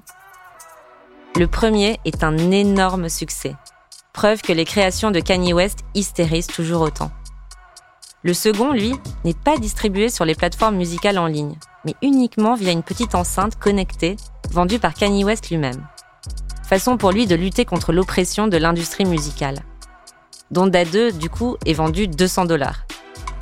[1.36, 3.54] Le premier est un énorme succès,
[4.12, 7.10] preuve que les créations de Kanye West hystérisent toujours autant.
[8.22, 8.94] Le second, lui,
[9.24, 11.56] n'est pas distribué sur les plateformes musicales en ligne,
[11.86, 14.16] mais uniquement via une petite enceinte connectée
[14.50, 15.86] vendue par Kanye West lui-même.
[16.64, 19.60] Façon pour lui de lutter contre l'oppression de l'industrie musicale.
[20.50, 22.86] Donda 2, du coup, est vendu 200 dollars.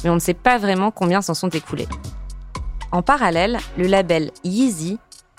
[0.05, 1.89] Mais on ne sait pas vraiment combien s'en sont écoulés.
[2.93, 4.99] En parallèle, le label Yeezy,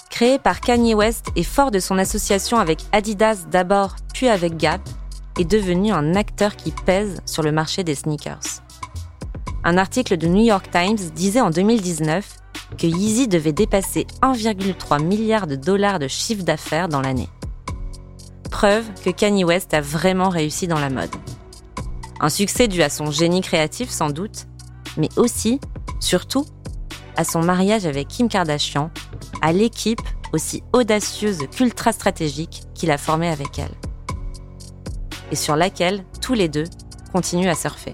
[0.10, 4.82] créé par Kanye West et fort de son association avec Adidas d'abord, puis avec Gap,
[5.39, 8.39] est devenu un acteur qui pèse sur le marché des sneakers.
[9.64, 12.38] Un article de New York Times disait en 2019
[12.78, 17.30] que Yeezy devait dépasser 1,3 milliard de dollars de chiffre d'affaires dans l'année.
[18.51, 21.13] Preuve que Kanye West a vraiment réussi dans la mode.
[22.20, 24.47] Un succès dû à son génie créatif sans doute,
[24.97, 25.59] mais aussi,
[25.99, 26.45] surtout,
[27.18, 28.91] à son mariage avec Kim Kardashian,
[29.41, 30.01] à l'équipe
[30.34, 33.74] aussi audacieuse qu'ultra stratégique qu'il a formée avec elle.
[35.32, 36.66] Et sur laquelle tous les deux
[37.11, 37.93] continuent à surfer.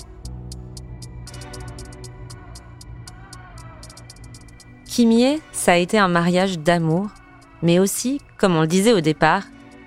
[4.92, 7.08] Kimie, ça a été un mariage d'amour,
[7.62, 9.44] mais aussi, comme on le disait au départ,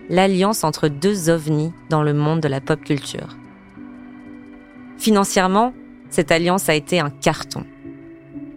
[0.09, 3.37] l'alliance entre deux ovnis dans le monde de la pop culture.
[4.97, 5.75] Financièrement,
[6.09, 7.65] cette alliance a été un carton.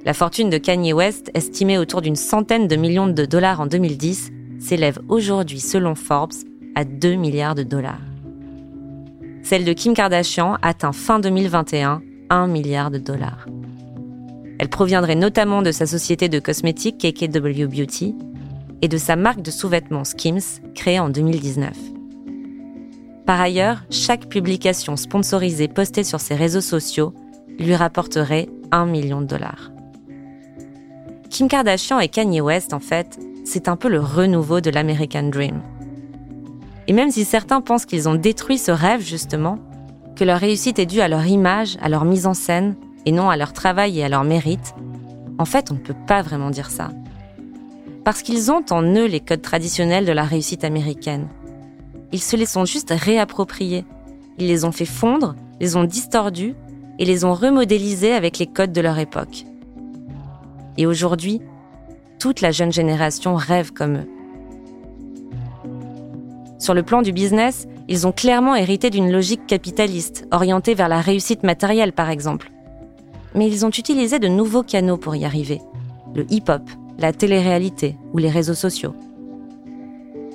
[0.06, 4.32] La fortune de Kanye West, estimée autour d'une centaine de millions de dollars en 2010,
[4.58, 6.32] s'élève aujourd'hui, selon Forbes,
[6.76, 8.00] à 2 milliards de dollars.
[9.44, 13.48] Celle de Kim Kardashian atteint fin 2021 1 milliard de dollars.
[14.60, 18.16] Elle proviendrait notamment de sa société de cosmétiques KKW Beauty
[18.82, 21.72] et de sa marque de sous-vêtements Skims, créée en 2019.
[23.26, 27.14] Par ailleurs, chaque publication sponsorisée postée sur ses réseaux sociaux
[27.60, 29.72] lui rapporterait 1 million de dollars.
[31.30, 35.62] Kim Kardashian et Kanye West, en fait, c'est un peu le renouveau de l'American Dream.
[36.88, 39.60] Et même si certains pensent qu'ils ont détruit ce rêve, justement,
[40.16, 42.76] que leur réussite est due à leur image, à leur mise en scène,
[43.08, 44.76] et non à leur travail et à leur mérite,
[45.40, 46.90] en fait, on ne peut pas vraiment dire ça.
[48.04, 51.30] Parce qu'ils ont en eux les codes traditionnels de la réussite américaine.
[52.12, 53.86] Ils se les sont juste réappropriés.
[54.40, 56.54] Ils les ont fait fondre, les ont distordus
[57.00, 59.46] et les ont remodélisés avec les codes de leur époque.
[60.76, 61.42] Et aujourd'hui,
[62.20, 64.10] toute la jeune génération rêve comme eux.
[66.60, 71.00] Sur le plan du business, ils ont clairement hérité d'une logique capitaliste, orientée vers la
[71.00, 72.52] réussite matérielle par exemple.
[73.38, 75.62] Mais ils ont utilisé de nouveaux canaux pour y arriver.
[76.14, 76.64] Le hip-hop,
[76.98, 78.96] la télé-réalité ou les réseaux sociaux.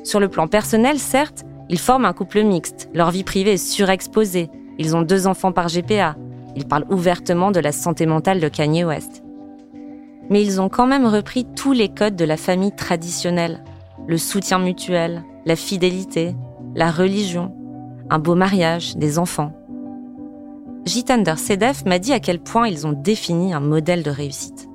[0.05, 4.51] Sur le plan personnel, certes, ils forment un couple mixte, leur vie privée est surexposée,
[4.79, 6.17] ils ont deux enfants par GPA,
[6.57, 9.23] ils parlent ouvertement de la santé mentale de Kanye West.
[10.31, 13.65] Mais ils ont quand même repris tous les codes de la famille traditionnelle,
[14.07, 16.35] le soutien mutuel, la fidélité,
[16.75, 17.55] la religion,
[18.11, 19.53] un beau mariage, des enfants.
[20.85, 24.69] Jitander Sedef m'a dit à quel point ils ont défini un modèle de réussite.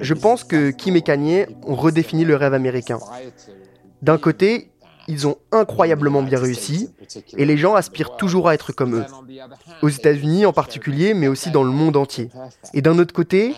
[0.00, 2.98] Je pense que Kim et Kanye ont redéfini le rêve américain.
[4.02, 4.72] D'un côté,
[5.08, 6.90] ils ont incroyablement bien réussi
[7.36, 9.04] et les gens aspirent toujours à être comme eux.
[9.82, 12.30] Aux États-Unis en particulier, mais aussi dans le monde entier.
[12.74, 13.54] Et d'un autre côté,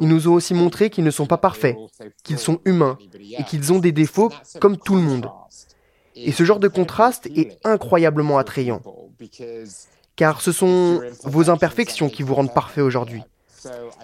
[0.00, 1.76] ils nous ont aussi montré qu'ils ne sont pas parfaits,
[2.22, 2.98] qu'ils sont humains
[3.36, 5.28] et qu'ils ont des défauts comme tout le monde.
[6.16, 8.80] Et ce genre de contraste est incroyablement attrayant.
[10.16, 13.22] Car ce sont vos imperfections qui vous rendent parfait aujourd'hui.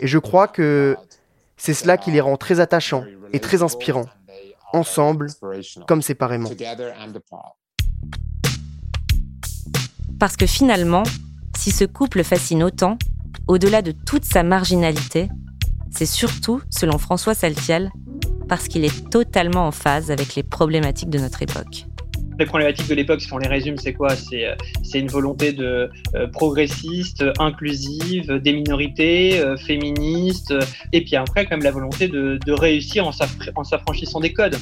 [0.01, 0.97] Et je crois que
[1.57, 4.07] c'est cela qui les rend très attachants et très inspirants,
[4.73, 5.29] ensemble
[5.89, 6.51] comme séparément.
[10.21, 11.05] Parce que finalement,
[11.57, 12.99] si ce couple fascine autant,
[13.49, 15.29] au-delà de toute sa marginalité,
[15.91, 17.91] c'est surtout, selon François Saltiel,
[18.49, 21.87] parce qu'il est totalement en phase avec les problématiques de notre époque
[22.39, 24.17] les problématiques de l'époque, si on les résume, c'est quoi?
[24.17, 24.55] C'est euh,
[24.95, 30.55] une volonté de euh, progressiste, inclusive, des minorités, euh, féministes,
[30.93, 34.57] et puis après, quand même, la volonté de, réussir en s'affranchissant des codes.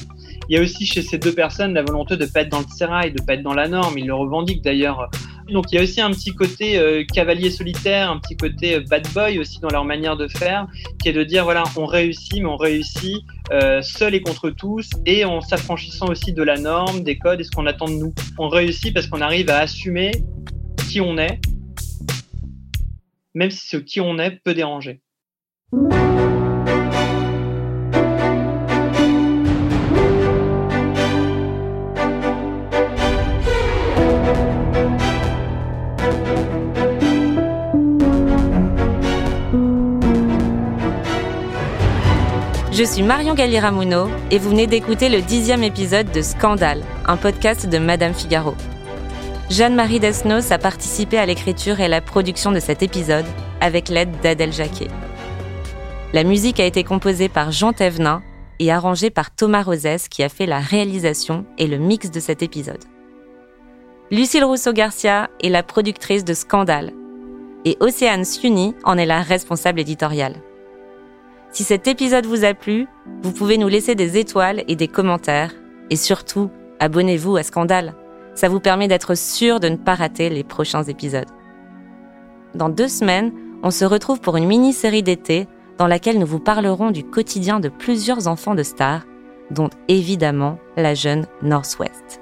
[0.49, 2.65] Il y a aussi chez ces deux personnes la volonté de pas être dans le
[2.75, 3.97] sérail, de pas être dans la norme.
[3.97, 5.09] Ils le revendiquent d'ailleurs.
[5.51, 9.39] Donc il y a aussi un petit côté cavalier solitaire, un petit côté bad boy
[9.39, 10.67] aussi dans leur manière de faire,
[11.01, 13.17] qui est de dire voilà, on réussit, mais on réussit
[13.51, 17.43] euh, seul et contre tous, et en s'affranchissant aussi de la norme, des codes et
[17.43, 18.13] ce qu'on attend de nous.
[18.37, 20.11] On réussit parce qu'on arrive à assumer
[20.87, 21.39] qui on est,
[23.33, 25.01] même si ce qui on est peut déranger.
[42.71, 47.67] Je suis Marion Galli-Ramuno et vous venez d'écouter le dixième épisode de Scandale, un podcast
[47.67, 48.55] de Madame Figaro.
[49.49, 53.25] Jeanne-Marie Desnos a participé à l'écriture et à la production de cet épisode
[53.59, 54.87] avec l'aide d'Adèle Jacquet.
[56.13, 58.23] La musique a été composée par Jean Thévenin
[58.59, 62.41] et arrangée par Thomas Rosès qui a fait la réalisation et le mix de cet
[62.41, 62.85] épisode.
[64.11, 66.93] Lucille Rousseau-Garcia est la productrice de Scandale
[67.65, 70.35] et Océane Siuni en est la responsable éditoriale.
[71.51, 72.87] Si cet épisode vous a plu,
[73.23, 75.53] vous pouvez nous laisser des étoiles et des commentaires
[75.89, 76.49] et surtout,
[76.79, 77.93] abonnez-vous à Scandale.
[78.35, 81.27] Ça vous permet d'être sûr de ne pas rater les prochains épisodes.
[82.55, 83.33] Dans deux semaines,
[83.63, 85.47] on se retrouve pour une mini-série d'été
[85.77, 89.03] dans laquelle nous vous parlerons du quotidien de plusieurs enfants de stars,
[89.51, 92.20] dont évidemment la jeune Northwest.